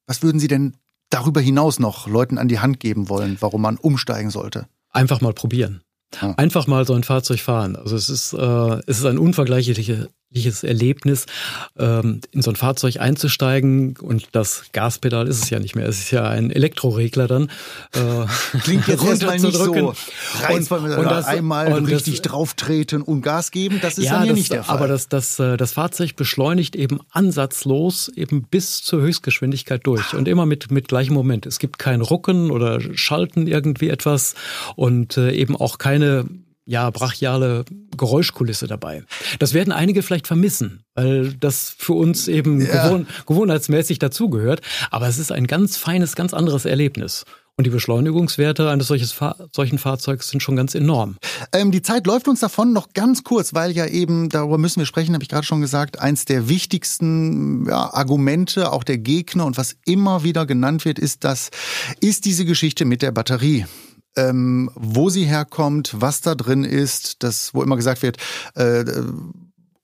Was 0.07 0.23
würden 0.23 0.39
Sie 0.39 0.49
denn 0.49 0.77
darüber 1.11 1.41
hinaus 1.41 1.81
noch 1.81 2.07
Leuten 2.07 2.39
an 2.39 2.49
die 2.49 2.61
Hand 2.61 2.81
geben 2.81 3.09
wollen, 3.09 3.37
warum 3.41 3.63
man 3.63 3.77
umsteigen 3.77 4.31
sollte? 4.31 4.69
Einfach 4.91 5.21
mal 5.21 5.33
probieren. 5.33 5.83
Ja. 6.23 6.35
Einfach 6.37 6.67
mal 6.67 6.87
so 6.87 6.95
ein 6.95 7.05
Fahrzeug 7.05 7.41
fahren. 7.41 7.77
Also 7.77 7.97
es 7.97 8.09
ist, 8.09 8.33
äh, 8.33 8.81
es 8.87 8.99
ist 8.99 9.05
ein 9.05 9.19
unvergleichlicher, 10.35 10.69
Erlebnis, 10.69 11.27
ähm, 11.79 12.21
in 12.33 12.43
so 12.43 12.51
ein 12.51 12.57
Fahrzeug 12.57 13.01
einzusteigen 13.01 13.97
und 13.97 14.29
das 14.33 14.65
Gaspedal 14.73 15.29
ist 15.29 15.43
es 15.43 15.51
ja 15.51 15.59
nicht 15.59 15.75
mehr. 15.75 15.87
Es 15.87 15.99
ist 15.99 16.11
ja 16.11 16.29
ein 16.29 16.51
Elektroregler 16.51 17.27
dann. 17.27 17.51
Äh, 17.95 18.59
Klingt 18.63 18.87
jetzt 18.89 19.05
erstmal 19.05 19.39
nicht 19.39 19.55
so 19.55 19.95
reizvoll, 20.43 20.79
und, 20.81 20.99
und 20.99 21.05
das, 21.05 21.27
einmal 21.27 21.73
und 21.73 21.87
richtig 21.87 22.21
das, 22.21 22.31
drauf 22.31 22.55
treten 22.55 23.03
und 23.03 23.23
Gas 23.23 23.51
geben. 23.51 23.79
Das 23.81 23.99
ist 23.99 24.07
ja, 24.07 24.25
ja 24.25 24.33
nicht 24.33 24.53
der 24.53 24.65
Fall. 24.65 24.77
Aber 24.77 24.89
das, 24.89 25.09
das, 25.09 25.39
äh, 25.39 25.57
das 25.57 25.73
Fahrzeug 25.73 26.17
beschleunigt 26.17 26.77
eben 26.77 27.01
ansatzlos 27.11 28.09
eben 28.15 28.43
bis 28.43 28.83
zur 28.83 29.01
Höchstgeschwindigkeit 29.01 29.87
durch 29.87 30.15
und 30.15 30.29
immer 30.29 30.47
mit, 30.47 30.71
mit 30.71 30.89
gleichem 30.89 31.15
Moment. 31.15 31.47
Es 31.47 31.59
gibt 31.59 31.79
kein 31.79 32.01
Rucken 32.01 32.51
oder 32.51 32.81
Schalten 32.95 33.47
irgendwie 33.47 33.89
etwas 33.89 34.35
und 34.77 35.17
äh, 35.17 35.33
eben 35.33 35.57
auch 35.57 35.79
keine 35.79 36.27
ja, 36.69 36.91
brachiale 36.91 37.65
Geräuschkulisse 37.97 38.67
dabei. 38.67 39.03
Das 39.39 39.55
werden 39.55 39.73
einige 39.73 40.03
vielleicht 40.03 40.27
vermissen, 40.27 40.85
weil 40.95 41.33
das 41.33 41.75
für 41.77 41.95
uns 41.95 42.29
eben 42.29 42.61
ja. 42.61 42.89
gewohn 42.89 43.07
gewohnheitsmäßig 43.27 43.99
dazugehört. 43.99 44.61
Aber 44.91 45.09
es 45.09 45.19
ist 45.19 45.33
ein 45.33 45.47
ganz 45.47 45.79
feines, 45.79 46.15
ganz 46.15 46.35
anderes 46.35 46.67
Erlebnis. 46.67 47.25
Und 47.57 47.65
die 47.65 47.71
Beschleunigungswerte 47.71 48.71
eines 48.71 48.87
solches 48.87 49.13
Fahr 49.13 49.49
solchen 49.51 49.79
Fahrzeugs 49.79 50.29
sind 50.29 50.43
schon 50.43 50.57
ganz 50.57 50.75
enorm. 50.75 51.17
Ähm, 51.53 51.73
die 51.73 51.83
Zeit 51.83 52.07
läuft 52.07 52.29
uns 52.29 52.41
davon 52.41 52.75
noch 52.75 52.93
ganz 52.93 53.25
kurz, 53.25 53.55
weil 53.55 53.73
ja 53.73 53.87
eben, 53.87 54.29
darüber 54.29 54.59
müssen 54.59 54.81
wir 54.81 54.87
sprechen, 54.87 55.15
habe 55.15 55.25
ich 55.25 55.31
gerade 55.31 55.47
schon 55.47 55.63
gesagt, 55.63 55.99
eins 55.99 56.27
der 56.27 56.51
wichtigsten 56.51 57.67
ja, 57.67 57.95
Argumente, 57.95 58.73
auch 58.73 58.85
der 58.85 58.99
Gegner 58.99 59.47
und 59.47 59.57
was 59.57 59.75
immer 59.87 60.23
wieder 60.23 60.45
genannt 60.45 60.85
wird, 60.85 60.99
ist 60.99 61.25
das, 61.25 61.51
ist 62.01 62.27
diese 62.27 62.45
Geschichte 62.45 62.85
mit 62.85 63.01
der 63.01 63.11
Batterie 63.11 63.65
ähm, 64.19 64.71
wo 64.75 65.11
sie 65.11 65.25
herkommt, 65.25 65.95
was 65.99 66.21
da 66.21 66.35
drin 66.35 66.65
ist, 66.65 67.23
das, 67.23 67.55
wo 67.55 67.63
immer 67.63 67.77
gesagt 67.77 68.03
wird, 68.03 68.17
äh, 68.55 68.85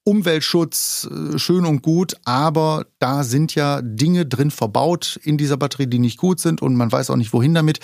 Umweltschutz 0.02 1.08
äh, 1.10 1.38
schön 1.38 1.64
und 1.64 1.82
gut, 1.82 2.14
aber 2.24 2.86
da 2.98 3.24
sind 3.24 3.54
ja 3.54 3.80
Dinge 3.82 4.26
drin 4.26 4.50
verbaut 4.50 5.18
in 5.22 5.38
dieser 5.38 5.56
Batterie, 5.56 5.86
die 5.86 5.98
nicht 5.98 6.18
gut 6.18 6.40
sind 6.40 6.60
und 6.60 6.74
man 6.74 6.92
weiß 6.92 7.10
auch 7.10 7.16
nicht, 7.16 7.32
wohin 7.32 7.54
damit. 7.54 7.80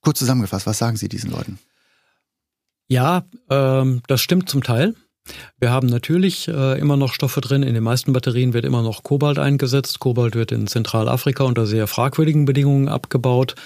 Kurz 0.00 0.18
zusammengefasst, 0.18 0.66
was 0.66 0.78
sagen 0.78 0.96
Sie 0.96 1.08
diesen 1.08 1.30
Leuten? 1.30 1.58
Ja, 2.88 3.24
ähm, 3.50 4.02
das 4.06 4.20
stimmt 4.20 4.48
zum 4.48 4.62
Teil. 4.62 4.94
Wir 5.60 5.70
haben 5.70 5.88
natürlich 5.88 6.46
äh, 6.48 6.78
immer 6.78 6.96
noch 6.96 7.12
Stoffe 7.12 7.40
drin. 7.40 7.62
In 7.62 7.74
den 7.74 7.82
meisten 7.82 8.12
Batterien 8.12 8.52
wird 8.52 8.64
immer 8.64 8.82
noch 8.82 9.02
Kobalt 9.02 9.38
eingesetzt. 9.38 9.98
Kobalt 9.98 10.34
wird 10.34 10.52
in 10.52 10.66
Zentralafrika 10.66 11.44
unter 11.44 11.66
sehr 11.66 11.86
fragwürdigen 11.86 12.44
Bedingungen 12.44 12.88
abgebaut. 12.88 13.56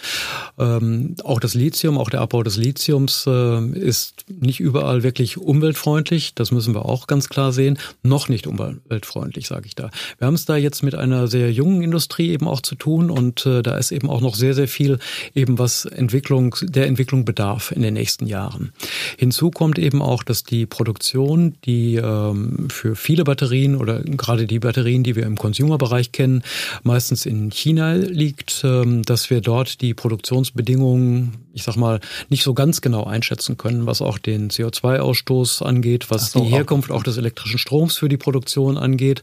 Ähm, 0.58 1.16
auch 1.24 1.38
das 1.38 1.54
Lithium, 1.54 1.98
auch 1.98 2.08
der 2.08 2.22
Abbau 2.22 2.42
des 2.42 2.56
Lithiums 2.56 3.26
äh, 3.26 3.66
ist 3.78 4.24
nicht 4.28 4.60
überall 4.60 5.02
wirklich 5.02 5.36
umweltfreundlich. 5.36 6.34
Das 6.34 6.50
müssen 6.50 6.74
wir 6.74 6.86
auch 6.86 7.06
ganz 7.06 7.28
klar 7.28 7.52
sehen. 7.52 7.78
Noch 8.02 8.28
nicht 8.28 8.46
umweltfreundlich, 8.46 9.46
sage 9.46 9.66
ich 9.66 9.74
da. 9.74 9.90
Wir 10.18 10.26
haben 10.26 10.34
es 10.34 10.46
da 10.46 10.56
jetzt 10.56 10.82
mit 10.82 10.94
einer 10.94 11.26
sehr 11.26 11.52
jungen 11.52 11.82
Industrie 11.82 12.30
eben 12.30 12.48
auch 12.48 12.62
zu 12.62 12.74
tun 12.74 13.10
und 13.10 13.44
äh, 13.44 13.62
da 13.62 13.76
ist 13.76 13.92
eben 13.92 14.08
auch 14.08 14.20
noch 14.20 14.34
sehr, 14.34 14.54
sehr 14.54 14.68
viel 14.68 14.98
eben 15.34 15.58
was 15.58 15.84
Entwicklung, 15.84 16.56
der 16.62 16.86
Entwicklung 16.86 17.24
bedarf 17.24 17.70
in 17.70 17.82
den 17.82 17.94
nächsten 17.94 18.26
Jahren. 18.26 18.72
Hinzu 19.18 19.50
kommt 19.50 19.78
eben 19.78 20.00
auch, 20.00 20.22
dass 20.22 20.42
die 20.42 20.66
Produktion, 20.66 21.51
die 21.64 21.96
ähm, 21.96 22.68
für 22.70 22.96
viele 22.96 23.24
Batterien 23.24 23.76
oder 23.76 24.00
gerade 24.00 24.46
die 24.46 24.58
Batterien, 24.58 25.02
die 25.02 25.16
wir 25.16 25.24
im 25.24 25.36
Consumer-Bereich 25.36 26.12
kennen, 26.12 26.42
meistens 26.82 27.26
in 27.26 27.50
China 27.50 27.94
liegt, 27.94 28.62
ähm, 28.64 29.02
dass 29.02 29.30
wir 29.30 29.40
dort 29.40 29.80
die 29.80 29.94
Produktionsbedingungen, 29.94 31.32
ich 31.52 31.62
sag 31.62 31.76
mal, 31.76 32.00
nicht 32.28 32.42
so 32.42 32.54
ganz 32.54 32.80
genau 32.80 33.04
einschätzen 33.04 33.56
können, 33.56 33.86
was 33.86 34.02
auch 34.02 34.18
den 34.18 34.50
CO2-Ausstoß 34.50 35.62
angeht, 35.62 36.10
was 36.10 36.32
so, 36.32 36.40
die 36.40 36.50
Herkunft 36.50 36.90
auch 36.90 37.02
des 37.02 37.16
elektrischen 37.16 37.58
Stroms 37.58 37.96
für 37.96 38.08
die 38.08 38.16
Produktion 38.16 38.76
angeht. 38.76 39.20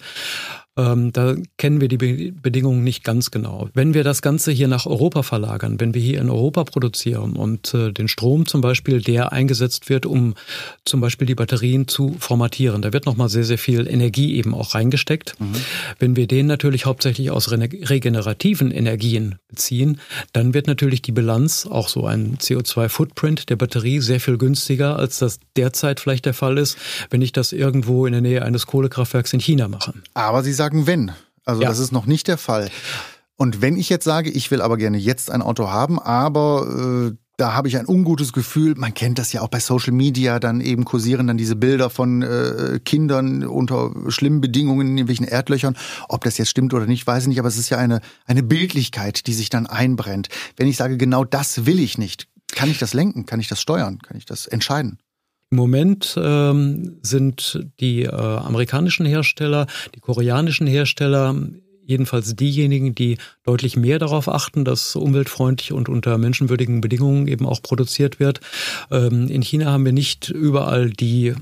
Ähm, 0.80 1.12
da 1.12 1.36
kennen 1.58 1.82
wir 1.82 1.90
die 1.90 1.98
Be 1.98 2.32
Bedingungen 2.32 2.84
nicht 2.84 3.04
ganz 3.04 3.32
genau. 3.32 3.70
Wenn 3.74 3.94
wir 3.94 4.04
das 4.04 4.22
Ganze 4.22 4.52
hier 4.52 4.68
nach 4.70 4.86
Europa 4.86 5.24
verlagern, 5.24 5.80
wenn 5.80 5.94
wir 5.94 6.02
hier 6.02 6.22
in 6.22 6.30
Europa 6.30 6.64
produzieren 6.64 7.34
und 7.34 7.74
äh, 7.74 7.92
den 7.92 8.08
Strom 8.08 8.46
zum 8.46 8.62
Beispiel, 8.62 9.02
der 9.02 9.34
eingesetzt 9.34 9.90
wird, 9.90 10.06
um 10.06 10.36
zum 10.86 11.02
Beispiel 11.02 11.28
die 11.28 11.36
Batterien 11.36 11.88
zu 11.88 12.16
formatieren, 12.20 12.82
da 12.82 12.94
wird 12.94 13.06
nochmal 13.06 13.28
sehr, 13.28 13.44
sehr 13.44 13.58
viel 13.58 13.88
Energie 13.88 14.36
eben 14.36 14.54
auch 14.54 14.74
reingesteckt. 14.74 15.40
Mhm. 15.40 15.52
Wenn 16.00 16.16
wir 16.16 16.28
den 16.28 16.48
natürlich 16.48 16.86
hauptsächlich 16.86 17.32
aus 17.32 17.52
regenerativen 17.52 18.72
Energien 18.72 19.36
beziehen, 19.50 20.00
dann 20.32 20.54
wird 20.54 20.68
natürlich 20.68 21.02
die 21.02 21.12
Bilanz, 21.12 21.68
auch 21.70 21.90
so 21.90 22.06
ein 22.06 22.38
CO2-Footprint 22.38 23.50
der 23.50 23.58
Batterie, 23.58 24.00
sehr 24.00 24.22
viel 24.22 24.38
günstiger, 24.38 24.98
als 24.98 25.20
das 25.20 25.40
derzeit 25.58 26.00
vielleicht 26.00 26.26
der 26.26 26.34
Fall 26.34 26.58
ist, 26.58 26.78
wenn 27.10 27.22
ich 27.22 27.34
das 27.34 27.52
irgendwo 27.52 28.06
in 28.06 28.14
der 28.14 28.22
Nähe 28.22 28.44
eines 28.44 28.66
Kohlekraftwerks 28.66 29.34
in 29.34 29.40
China 29.40 29.68
mache. 29.68 29.94
Aber 30.14 30.42
Sie 30.44 30.54
sagen 30.54 30.69
wenn. 30.74 31.12
Also 31.46 31.62
ja. 31.62 31.70
das 31.70 31.80
ist 31.80 31.92
noch 31.92 32.06
nicht 32.06 32.28
der 32.28 32.38
Fall. 32.38 32.70
Und 33.36 33.62
wenn 33.62 33.78
ich 33.78 33.90
jetzt 33.90 34.04
sage, 34.04 34.30
ich 34.30 34.52
will 34.52 34.62
aber 34.62 34.78
gerne 34.78 34.98
jetzt 34.98 35.32
ein 35.32 35.42
Auto 35.42 35.70
haben, 35.70 35.98
aber 35.98 37.12
äh, 37.12 37.18
da 37.40 37.54
habe 37.54 37.70
ich 37.70 37.78
ein 37.78 37.88
ungutes 37.88 38.34
Gefühl. 38.34 38.76
Man 38.76 38.94
kennt 38.94 39.18
das 39.18 39.32
ja 39.32 39.42
auch 39.42 39.48
bei 39.48 39.62
Social 39.62 39.94
Media, 39.94 40.40
dann 40.40 40.60
eben 40.60 40.84
kursieren 40.84 41.28
dann 41.28 41.38
diese 41.38 41.56
Bilder 41.56 41.90
von 41.90 42.22
äh, 42.22 42.80
Kindern 42.84 43.46
unter 43.46 43.94
schlimmen 44.10 44.42
Bedingungen 44.42 44.88
in 44.88 44.98
irgendwelchen 44.98 45.26
Erdlöchern. 45.26 45.78
Ob 46.10 46.24
das 46.26 46.38
jetzt 46.38 46.50
stimmt 46.50 46.74
oder 46.74 46.86
nicht, 46.86 47.08
weiß 47.08 47.24
ich 47.24 47.30
nicht, 47.30 47.40
aber 47.40 47.48
es 47.48 47.58
ist 47.58 47.70
ja 47.70 47.78
eine, 47.78 48.02
eine 48.26 48.44
Bildlichkeit, 48.44 49.26
die 49.26 49.34
sich 49.34 49.50
dann 49.50 49.68
einbrennt. 49.68 50.28
Wenn 50.58 50.68
ich 50.68 50.76
sage, 50.76 50.98
genau 50.98 51.24
das 51.24 51.66
will 51.66 51.80
ich 51.80 51.98
nicht, 51.98 52.28
kann 52.52 52.70
ich 52.70 52.78
das 52.78 52.94
lenken? 52.94 53.26
Kann 53.26 53.40
ich 53.40 53.48
das 53.48 53.62
steuern? 53.62 54.00
Kann 54.00 54.18
ich 54.18 54.26
das 54.26 54.46
entscheiden? 54.46 55.00
Im 55.52 55.58
Moment 55.58 56.16
ähm, 56.22 57.00
sind 57.02 57.66
die 57.80 58.04
äh, 58.04 58.10
amerikanischen 58.10 59.06
Hersteller, 59.06 59.66
die 59.96 60.00
koreanischen 60.00 60.68
Hersteller 60.68 61.36
jedenfalls 61.82 62.36
diejenigen, 62.36 62.94
die 62.94 63.18
deutlich 63.44 63.76
mehr 63.76 63.98
darauf 63.98 64.30
achten, 64.30 64.64
dass 64.64 64.96
umweltfreundlich 64.96 65.74
und 65.74 65.90
unter 65.90 66.20
menschenwürdigen 66.20 66.82
Bedingungen 66.82 67.28
eben 67.28 67.48
auch 67.48 67.64
produziert 67.64 68.20
wird. 68.20 68.42
Ähm, 68.92 69.28
in 69.28 69.42
China 69.42 69.72
haben 69.72 69.86
wir 69.86 69.94
nicht 69.94 70.30
überall 70.30 70.92
die 70.92 71.34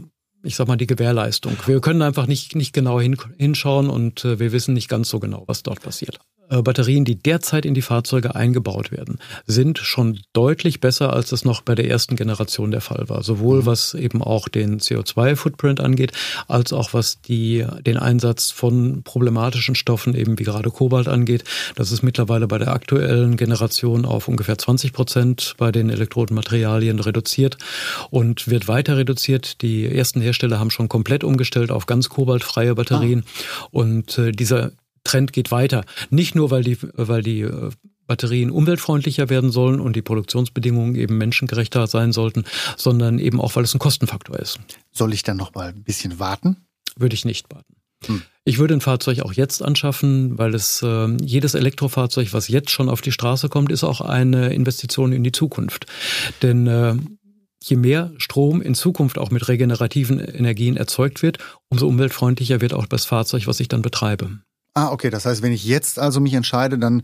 ich 0.43 0.55
sag 0.55 0.67
mal, 0.67 0.77
die 0.77 0.87
Gewährleistung. 0.87 1.57
Wir 1.65 1.81
können 1.81 2.01
einfach 2.01 2.25
nicht, 2.25 2.55
nicht 2.55 2.71
genau 2.71 3.01
hinschauen 3.01 3.89
und 3.89 4.23
äh, 4.23 4.39
wir 4.39 4.53
wissen 4.53 4.73
nicht 4.73 4.87
ganz 4.87 5.09
so 5.09 5.19
genau, 5.19 5.43
was 5.47 5.63
dort 5.63 5.81
passiert. 5.81 6.19
Äh, 6.49 6.61
Batterien, 6.61 7.05
die 7.05 7.15
derzeit 7.15 7.65
in 7.65 7.73
die 7.73 7.81
Fahrzeuge 7.81 8.35
eingebaut 8.35 8.91
werden, 8.91 9.19
sind 9.45 9.79
schon 9.79 10.19
deutlich 10.33 10.79
besser, 10.79 11.13
als 11.13 11.31
es 11.31 11.43
noch 11.43 11.61
bei 11.61 11.75
der 11.75 11.89
ersten 11.89 12.15
Generation 12.15 12.71
der 12.71 12.81
Fall 12.81 13.09
war. 13.09 13.23
Sowohl 13.23 13.61
mhm. 13.61 13.65
was 13.65 13.93
eben 13.93 14.21
auch 14.21 14.47
den 14.47 14.79
CO2-Footprint 14.79 15.79
angeht, 15.81 16.13
als 16.47 16.73
auch 16.73 16.93
was 16.93 17.21
die, 17.21 17.65
den 17.85 17.97
Einsatz 17.97 18.51
von 18.51 19.03
problematischen 19.03 19.75
Stoffen, 19.75 20.15
eben 20.15 20.39
wie 20.39 20.43
gerade 20.43 20.69
Kobalt 20.69 21.07
angeht. 21.07 21.43
Das 21.75 21.91
ist 21.91 22.01
mittlerweile 22.01 22.47
bei 22.47 22.57
der 22.57 22.69
aktuellen 22.69 23.37
Generation 23.37 24.05
auf 24.05 24.27
ungefähr 24.27 24.57
20 24.57 24.93
Prozent 24.93 25.55
bei 25.57 25.71
den 25.71 25.89
Elektrodenmaterialien 25.89 26.99
reduziert 26.99 27.57
und 28.09 28.47
wird 28.47 28.67
weiter 28.67 28.97
reduziert. 28.97 29.61
Die 29.61 29.85
ersten 29.85 30.21
Hersteller 30.21 30.59
haben 30.59 30.71
schon 30.71 30.89
komplett 30.89 31.23
umgestellt 31.23 31.71
auf 31.71 31.85
ganz 31.85 32.09
kobaltfreie 32.09 32.75
Batterien. 32.75 33.23
Ah. 33.25 33.67
Und 33.71 34.17
äh, 34.17 34.31
dieser 34.31 34.71
Trend 35.07 35.33
geht 35.33 35.51
weiter. 35.51 35.83
Nicht 36.09 36.35
nur, 36.35 36.51
weil 36.51 36.63
die, 36.63 36.77
weil 36.93 37.23
die 37.23 37.41
äh, 37.41 37.71
Batterien 38.07 38.51
umweltfreundlicher 38.51 39.29
werden 39.29 39.51
sollen 39.51 39.79
und 39.79 39.95
die 39.95 40.01
Produktionsbedingungen 40.01 40.95
eben 40.95 41.17
menschengerechter 41.17 41.87
sein 41.87 42.13
sollten, 42.13 42.45
sondern 42.77 43.19
eben 43.19 43.39
auch, 43.39 43.55
weil 43.55 43.63
es 43.63 43.75
ein 43.75 43.79
Kostenfaktor 43.79 44.39
ist. 44.39 44.59
Soll 44.91 45.13
ich 45.13 45.23
dann 45.23 45.37
noch 45.37 45.53
mal 45.53 45.69
ein 45.69 45.83
bisschen 45.83 46.19
warten? 46.19 46.57
Würde 46.95 47.13
ich 47.13 47.25
nicht 47.25 47.53
warten. 47.53 47.75
Hm. 48.05 48.21
Ich 48.43 48.59
würde 48.59 48.75
ein 48.75 48.81
Fahrzeug 48.81 49.19
auch 49.21 49.33
jetzt 49.33 49.61
anschaffen, 49.61 50.37
weil 50.37 50.55
es 50.55 50.81
äh, 50.83 51.07
jedes 51.21 51.53
Elektrofahrzeug, 51.53 52.33
was 52.33 52.47
jetzt 52.47 52.69
schon 52.69 52.89
auf 52.89 53.01
die 53.01 53.11
Straße 53.11 53.49
kommt, 53.49 53.71
ist 53.71 53.83
auch 53.83 54.01
eine 54.01 54.53
Investition 54.53 55.11
in 55.11 55.23
die 55.23 55.31
Zukunft. 55.31 55.85
Denn 56.41 56.67
äh, 56.67 56.95
je 57.63 57.75
mehr 57.75 58.13
Strom 58.17 58.61
in 58.61 58.75
Zukunft 58.75 59.17
auch 59.17 59.31
mit 59.31 59.47
regenerativen 59.47 60.19
Energien 60.19 60.77
erzeugt 60.77 61.23
wird, 61.23 61.39
umso 61.69 61.87
umweltfreundlicher 61.87 62.61
wird 62.61 62.73
auch 62.73 62.85
das 62.85 63.05
Fahrzeug, 63.05 63.47
was 63.47 63.59
ich 63.59 63.67
dann 63.67 63.81
betreibe. 63.81 64.39
Ah, 64.77 64.91
okay. 64.91 65.09
Das 65.09 65.25
heißt, 65.25 65.41
wenn 65.41 65.51
ich 65.51 65.65
jetzt 65.65 65.97
also 65.97 66.19
mich 66.19 66.35
entscheide, 66.35 66.77
dann 66.77 67.01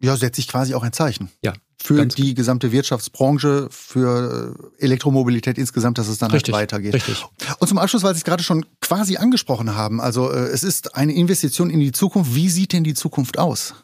ja, 0.00 0.16
setze 0.16 0.40
ich 0.40 0.48
quasi 0.48 0.74
auch 0.74 0.82
ein 0.82 0.92
Zeichen. 0.92 1.30
Ja. 1.40 1.52
Für 1.80 2.04
die 2.04 2.34
gesamte 2.34 2.72
Wirtschaftsbranche, 2.72 3.68
für 3.70 4.72
Elektromobilität 4.78 5.56
insgesamt, 5.56 5.98
dass 5.98 6.08
es 6.08 6.18
dann 6.18 6.30
halt 6.30 6.38
richtig, 6.38 6.54
halt 6.54 6.64
weitergeht. 6.64 6.94
Richtig. 6.94 7.24
Und 7.60 7.68
zum 7.68 7.78
Abschluss, 7.78 8.02
weil 8.02 8.14
Sie 8.14 8.18
es 8.18 8.24
gerade 8.24 8.42
schon 8.42 8.66
quasi 8.80 9.18
angesprochen 9.18 9.76
haben, 9.76 10.00
also 10.00 10.32
äh, 10.32 10.48
es 10.48 10.64
ist 10.64 10.96
eine 10.96 11.14
Investition 11.14 11.70
in 11.70 11.78
die 11.78 11.92
Zukunft. 11.92 12.34
Wie 12.34 12.48
sieht 12.48 12.72
denn 12.72 12.82
die 12.82 12.94
Zukunft 12.94 13.38
aus? 13.38 13.74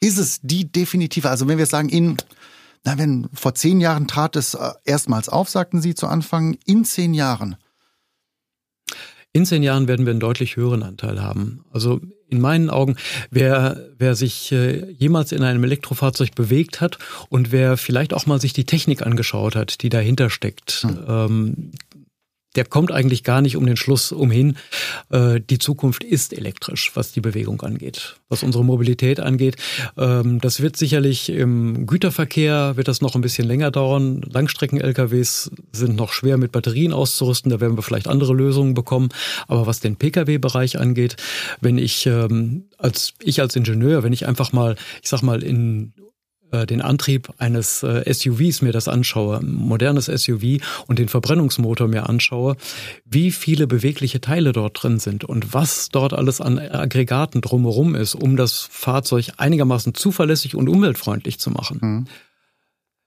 Ist 0.00 0.18
es 0.18 0.40
die 0.42 0.70
definitive? 0.70 1.30
Also 1.30 1.48
wenn 1.48 1.56
wir 1.56 1.66
sagen, 1.66 1.88
in, 1.88 2.18
na, 2.84 2.98
wenn 2.98 3.30
vor 3.32 3.54
zehn 3.54 3.80
Jahren 3.80 4.06
trat 4.06 4.36
es 4.36 4.52
äh, 4.52 4.72
erstmals 4.84 5.30
auf, 5.30 5.48
sagten 5.48 5.80
Sie 5.80 5.94
zu 5.94 6.08
Anfang, 6.08 6.58
in 6.66 6.84
zehn 6.84 7.14
Jahren. 7.14 7.56
In 9.36 9.44
zehn 9.44 9.64
Jahren 9.64 9.88
werden 9.88 10.06
wir 10.06 10.12
einen 10.12 10.20
deutlich 10.20 10.54
höheren 10.54 10.84
Anteil 10.84 11.20
haben. 11.20 11.64
Also 11.72 12.00
in 12.30 12.40
meinen 12.40 12.70
Augen, 12.70 12.94
wer, 13.32 13.80
wer 13.98 14.14
sich 14.14 14.52
äh, 14.52 14.92
jemals 14.92 15.32
in 15.32 15.42
einem 15.42 15.64
Elektrofahrzeug 15.64 16.36
bewegt 16.36 16.80
hat 16.80 16.98
und 17.30 17.50
wer 17.50 17.76
vielleicht 17.76 18.14
auch 18.14 18.26
mal 18.26 18.40
sich 18.40 18.52
die 18.52 18.64
Technik 18.64 19.04
angeschaut 19.04 19.56
hat, 19.56 19.82
die 19.82 19.88
dahinter 19.88 20.30
steckt, 20.30 20.86
hm. 20.86 20.98
ähm, 21.08 21.70
der 22.54 22.64
kommt 22.64 22.92
eigentlich 22.92 23.24
gar 23.24 23.40
nicht 23.40 23.56
um 23.56 23.66
den 23.66 23.76
Schluss 23.76 24.12
umhin. 24.12 24.56
Äh, 25.10 25.40
die 25.40 25.58
Zukunft 25.58 26.04
ist 26.04 26.32
elektrisch, 26.32 26.92
was 26.94 27.12
die 27.12 27.20
Bewegung 27.20 27.60
angeht, 27.62 28.16
was 28.28 28.42
unsere 28.42 28.64
Mobilität 28.64 29.20
angeht. 29.20 29.56
Ähm, 29.96 30.40
das 30.40 30.60
wird 30.60 30.76
sicherlich 30.76 31.28
im 31.28 31.86
Güterverkehr 31.86 32.76
wird 32.76 32.88
das 32.88 33.00
noch 33.00 33.14
ein 33.14 33.20
bisschen 33.20 33.46
länger 33.46 33.70
dauern. 33.70 34.22
Langstrecken-LKWs 34.22 35.50
sind 35.72 35.96
noch 35.96 36.12
schwer 36.12 36.36
mit 36.36 36.52
Batterien 36.52 36.92
auszurüsten. 36.92 37.50
Da 37.50 37.60
werden 37.60 37.76
wir 37.76 37.82
vielleicht 37.82 38.08
andere 38.08 38.34
Lösungen 38.34 38.74
bekommen. 38.74 39.08
Aber 39.48 39.66
was 39.66 39.80
den 39.80 39.96
Pkw-Bereich 39.96 40.78
angeht, 40.78 41.16
wenn 41.60 41.78
ich 41.78 42.06
ähm, 42.06 42.64
als 42.78 43.14
ich 43.20 43.40
als 43.40 43.56
Ingenieur, 43.56 44.02
wenn 44.02 44.12
ich 44.12 44.26
einfach 44.26 44.52
mal, 44.52 44.76
ich 45.02 45.08
sag 45.08 45.22
mal 45.22 45.42
in 45.42 45.92
den 46.66 46.80
Antrieb 46.80 47.32
eines 47.38 47.82
äh, 47.82 48.12
SUVs 48.12 48.62
mir 48.62 48.72
das 48.72 48.88
anschaue, 48.88 49.40
modernes 49.42 50.06
SUV 50.06 50.60
und 50.86 50.98
den 50.98 51.08
Verbrennungsmotor 51.08 51.88
mir 51.88 52.08
anschaue, 52.08 52.56
wie 53.04 53.30
viele 53.30 53.66
bewegliche 53.66 54.20
Teile 54.20 54.52
dort 54.52 54.82
drin 54.82 54.98
sind 54.98 55.24
und 55.24 55.52
was 55.52 55.88
dort 55.90 56.12
alles 56.12 56.40
an 56.40 56.58
Aggregaten 56.58 57.40
drumherum 57.40 57.94
ist, 57.94 58.14
um 58.14 58.36
das 58.36 58.68
Fahrzeug 58.70 59.32
einigermaßen 59.36 59.94
zuverlässig 59.94 60.54
und 60.54 60.68
umweltfreundlich 60.68 61.38
zu 61.38 61.50
machen. 61.50 61.78
Mhm. 61.82 62.06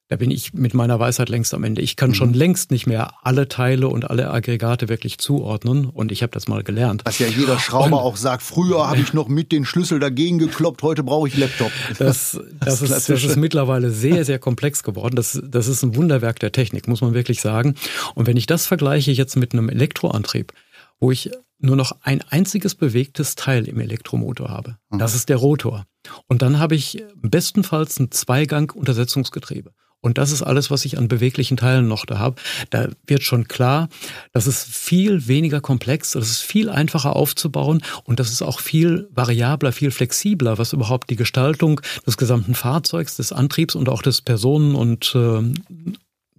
Da 0.10 0.16
bin 0.16 0.32
ich 0.32 0.54
mit 0.54 0.74
meiner 0.74 1.00
Weisheit 1.00 1.28
längst 1.28 1.54
am 1.54 1.66
Ende. 1.66 1.82
Ich 1.82 1.98
kann 1.98 2.12
mhm. 2.12 2.16
schon 2.16 2.34
längst 2.34 2.72
nicht 2.72 2.88
mehr 2.88 3.12
alle 3.24 3.50
Teile 3.50 3.90
und 3.90 4.10
alle 4.10 4.30
Aggregate 4.30 4.88
wirklich 4.88 5.18
zuordnen 5.18 5.86
und 5.86 6.14
ich 6.14 6.24
habe 6.24 6.32
das 6.32 6.48
mal 6.48 6.64
gelernt. 6.64 7.02
Was 7.04 7.20
ja 7.20 7.28
jeder 7.28 7.60
Schrauber 7.60 7.98
und, 7.98 8.04
auch 8.04 8.16
sagt, 8.16 8.42
früher 8.42 8.88
habe 8.88 9.02
ich 9.02 9.14
noch 9.14 9.28
mit 9.28 9.52
den 9.52 9.66
Schlüssel 9.66 10.00
dagegen 10.00 10.40
gekloppt, 10.40 10.82
heute 10.82 11.04
brauche 11.04 11.28
ich 11.28 11.36
Laptop. 11.36 11.72
Das, 12.00 12.40
das, 12.60 12.80
das, 12.80 12.82
ist, 12.82 13.10
das 13.10 13.24
ist 13.24 13.36
mittlerweile 13.36 13.92
sehr, 13.92 14.24
sehr 14.24 14.40
komplex 14.40 14.82
geworden. 14.84 15.18
Das, 15.18 15.42
das 15.44 15.68
ist 15.68 15.84
ein 15.84 15.96
Wunderwerk 15.96 16.40
der 16.40 16.54
Technik, 16.54 16.88
muss 16.88 17.02
man 17.02 17.14
wirklich 17.14 17.42
sagen. 17.42 17.76
Und 18.16 18.28
wenn 18.28 18.38
ich 18.38 18.46
das 18.46 18.66
vergleiche 18.66 19.12
jetzt 19.12 19.36
mit 19.36 19.52
einem 19.52 19.68
Elektroantrieb, 19.68 20.54
wo 21.02 21.12
ich 21.12 21.32
nur 21.60 21.76
noch 21.76 21.92
ein 22.02 22.22
einziges 22.30 22.76
bewegtes 22.76 23.36
Teil 23.36 23.68
im 23.68 23.80
Elektromotor 23.80 24.50
habe. 24.50 24.78
Mhm. 24.90 25.00
Das 25.00 25.16
ist 25.16 25.30
der 25.30 25.38
Rotor. 25.38 25.86
Und 26.28 26.42
dann 26.42 26.60
habe 26.60 26.76
ich 26.76 27.04
bestenfalls 27.16 28.00
ein 28.00 28.12
Zweigang-Untersetzungsgetriebe. 28.12 29.74
Und 30.02 30.18
das 30.18 30.32
ist 30.32 30.44
alles, 30.44 30.70
was 30.70 30.86
ich 30.86 30.98
an 30.98 31.08
beweglichen 31.08 31.58
Teilen 31.58 31.88
noch 31.88 32.06
da 32.06 32.20
habe. 32.20 32.42
Da 32.70 32.90
wird 33.08 33.24
schon 33.24 33.48
klar, 33.48 33.90
das 34.32 34.48
ist 34.48 34.64
viel 34.64 35.28
weniger 35.28 35.60
komplex, 35.60 36.12
das 36.12 36.30
ist 36.30 36.42
viel 36.44 36.70
einfacher 36.70 37.16
aufzubauen 37.16 37.82
und 38.04 38.20
das 38.20 38.32
ist 38.32 38.42
auch 38.42 38.60
viel 38.60 39.10
variabler, 39.12 39.72
viel 39.72 39.92
flexibler, 39.92 40.58
was 40.58 40.74
überhaupt 40.74 41.10
die 41.10 41.16
Gestaltung 41.16 41.82
des 42.06 42.18
gesamten 42.18 42.54
Fahrzeugs, 42.54 43.18
des 43.18 43.32
Antriebs 43.32 43.76
und 43.76 43.90
auch 43.90 44.02
des 44.02 44.22
Personen- 44.22 44.76
und 44.76 45.16
äh, 45.16 45.42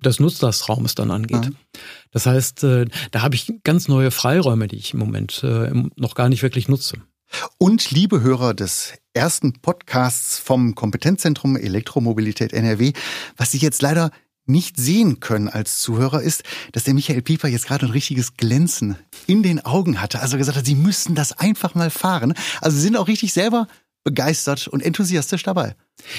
des 0.05 0.21
Nutzlastraumes 0.21 0.95
dann 0.95 1.11
angeht. 1.11 1.47
Ja. 1.47 1.51
Das 2.13 2.27
heißt, 2.27 2.65
äh, 2.65 2.87
da 3.11 3.23
habe 3.23 3.35
ich 3.35 3.53
ganz 3.65 3.89
neue 3.89 4.11
Freiräume, 4.11 4.69
die 4.69 4.77
ich 4.77 4.95
im 4.95 5.01
Moment 5.01 5.43
äh, 5.43 5.71
noch 5.97 6.15
gar 6.15 6.29
nicht 6.29 6.43
wirklich 6.43 6.69
nutze. 6.69 6.99
Und 7.59 7.91
liebe 7.91 8.21
Hörer 8.21 8.55
des 8.55 8.95
ersten 9.13 9.53
Podcasts 9.53 10.39
vom 10.39 10.75
Kompetenzzentrum 10.75 11.57
Elektromobilität 11.57 12.53
NRW, 12.53 12.93
was 13.37 13.53
Sie 13.53 13.59
jetzt 13.59 13.83
leider 13.83 14.11
nicht 14.47 14.77
sehen 14.77 15.21
können 15.21 15.49
als 15.49 15.79
Zuhörer, 15.81 16.23
ist, 16.23 16.43
dass 16.73 16.85
der 16.85 16.95
Michael 16.95 17.23
Pieper 17.23 17.49
jetzt 17.49 17.67
gerade 17.67 17.87
ein 17.87 17.93
richtiges 17.93 18.35
Glänzen 18.35 18.97
in 19.27 19.43
den 19.43 19.65
Augen 19.65 20.01
hatte. 20.01 20.21
Also 20.21 20.39
gesagt 20.39 20.57
hat, 20.57 20.67
Sie 20.67 20.75
müssten 20.75 21.15
das 21.15 21.39
einfach 21.39 21.75
mal 21.75 21.91
fahren. 21.91 22.35
Also 22.61 22.77
Sie 22.77 22.83
sind 22.83 22.97
auch 22.97 23.09
richtig 23.09 23.33
selber 23.33 23.69
begeistert 24.05 24.69
und 24.69 24.83
enthusiastisch 24.83 25.43
dabei. 25.43 25.75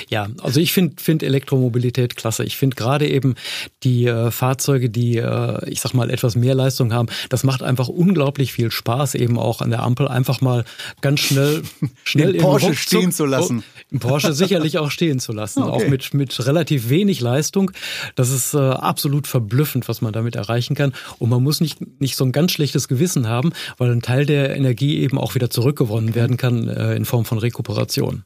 Ja, 0.09 0.27
also 0.41 0.59
ich 0.59 0.71
finde 0.71 1.01
find 1.01 1.23
Elektromobilität 1.23 2.15
klasse. 2.15 2.43
Ich 2.43 2.57
finde 2.57 2.75
gerade 2.75 3.07
eben 3.07 3.35
die 3.83 4.05
äh, 4.05 4.31
Fahrzeuge, 4.31 4.89
die, 4.89 5.17
äh, 5.17 5.69
ich 5.69 5.81
sag 5.81 5.93
mal, 5.93 6.09
etwas 6.09 6.35
mehr 6.35 6.55
Leistung 6.55 6.93
haben, 6.93 7.09
das 7.29 7.43
macht 7.43 7.63
einfach 7.63 7.87
unglaublich 7.87 8.53
viel 8.53 8.71
Spaß, 8.71 9.15
eben 9.15 9.37
auch 9.37 9.61
an 9.61 9.69
der 9.69 9.83
Ampel 9.83 10.07
einfach 10.07 10.41
mal 10.41 10.65
ganz 11.01 11.21
schnell, 11.21 11.63
schnell 12.03 12.33
Den 12.33 12.41
Porsche 12.41 12.75
stehen 12.75 13.11
zu 13.11 13.25
lassen. 13.25 13.63
Im 13.91 13.99
Porsche 13.99 14.33
sicherlich 14.33 14.77
auch 14.77 14.91
stehen 14.91 15.19
zu 15.19 15.33
lassen, 15.33 15.63
okay. 15.63 15.71
auch 15.71 15.89
mit, 15.89 16.13
mit 16.13 16.45
relativ 16.45 16.89
wenig 16.89 17.21
Leistung. 17.21 17.71
Das 18.15 18.29
ist 18.29 18.53
äh, 18.53 18.57
absolut 18.57 19.27
verblüffend, 19.27 19.87
was 19.87 20.01
man 20.01 20.13
damit 20.13 20.35
erreichen 20.35 20.75
kann. 20.75 20.93
Und 21.17 21.29
man 21.29 21.43
muss 21.43 21.61
nicht, 21.61 21.79
nicht 21.99 22.15
so 22.15 22.25
ein 22.25 22.31
ganz 22.31 22.51
schlechtes 22.51 22.87
Gewissen 22.87 23.27
haben, 23.27 23.51
weil 23.77 23.91
ein 23.91 24.01
Teil 24.01 24.25
der 24.25 24.55
Energie 24.55 24.99
eben 24.99 25.17
auch 25.17 25.35
wieder 25.35 25.49
zurückgewonnen 25.49 26.15
werden 26.15 26.37
kann 26.37 26.67
äh, 26.67 26.95
in 26.95 27.05
Form 27.05 27.25
von 27.25 27.37
Rekuperation. 27.37 28.23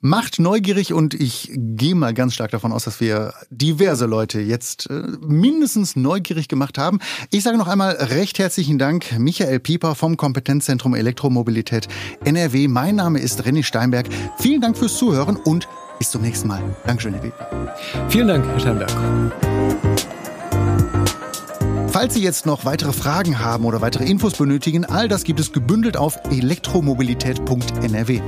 Macht 0.00 0.38
neugierig 0.38 0.92
und 0.92 1.14
ich 1.14 1.50
gehe 1.54 1.94
mal 1.94 2.14
ganz 2.14 2.34
stark 2.34 2.50
davon 2.50 2.72
aus, 2.72 2.84
dass 2.84 3.00
wir 3.00 3.34
diverse 3.50 4.06
Leute 4.06 4.40
jetzt 4.40 4.88
äh, 4.90 5.02
mindestens 5.20 5.96
neugierig 5.96 6.48
gemacht 6.48 6.78
haben. 6.78 6.98
Ich 7.30 7.42
sage 7.42 7.58
noch 7.58 7.68
einmal 7.68 7.94
recht 7.94 8.38
herzlichen 8.38 8.78
Dank, 8.78 9.18
Michael 9.18 9.60
Pieper 9.60 9.94
vom 9.94 10.16
Kompetenzzentrum 10.16 10.94
Elektromobilität 10.94 11.88
NRW. 12.24 12.68
Mein 12.68 12.96
Name 12.96 13.20
ist 13.20 13.42
René 13.42 13.62
Steinberg. 13.62 14.06
Vielen 14.38 14.60
Dank 14.60 14.76
fürs 14.78 14.96
Zuhören 14.96 15.36
und 15.36 15.68
bis 15.98 16.10
zum 16.10 16.22
nächsten 16.22 16.48
Mal. 16.48 16.62
Dankeschön, 16.86 17.14
Herr 17.14 17.22
Pieper. 17.22 17.74
Vielen 18.08 18.28
Dank, 18.28 18.46
Herr 18.46 18.60
Steinberg. 18.60 18.92
Falls 21.88 22.12
Sie 22.12 22.22
jetzt 22.22 22.44
noch 22.44 22.66
weitere 22.66 22.92
Fragen 22.92 23.38
haben 23.38 23.64
oder 23.64 23.80
weitere 23.80 24.04
Infos 24.04 24.34
benötigen, 24.34 24.84
all 24.84 25.08
das 25.08 25.24
gibt 25.24 25.40
es 25.40 25.52
gebündelt 25.52 25.96
auf 25.96 26.18
elektromobilität.nrw. 26.30 28.20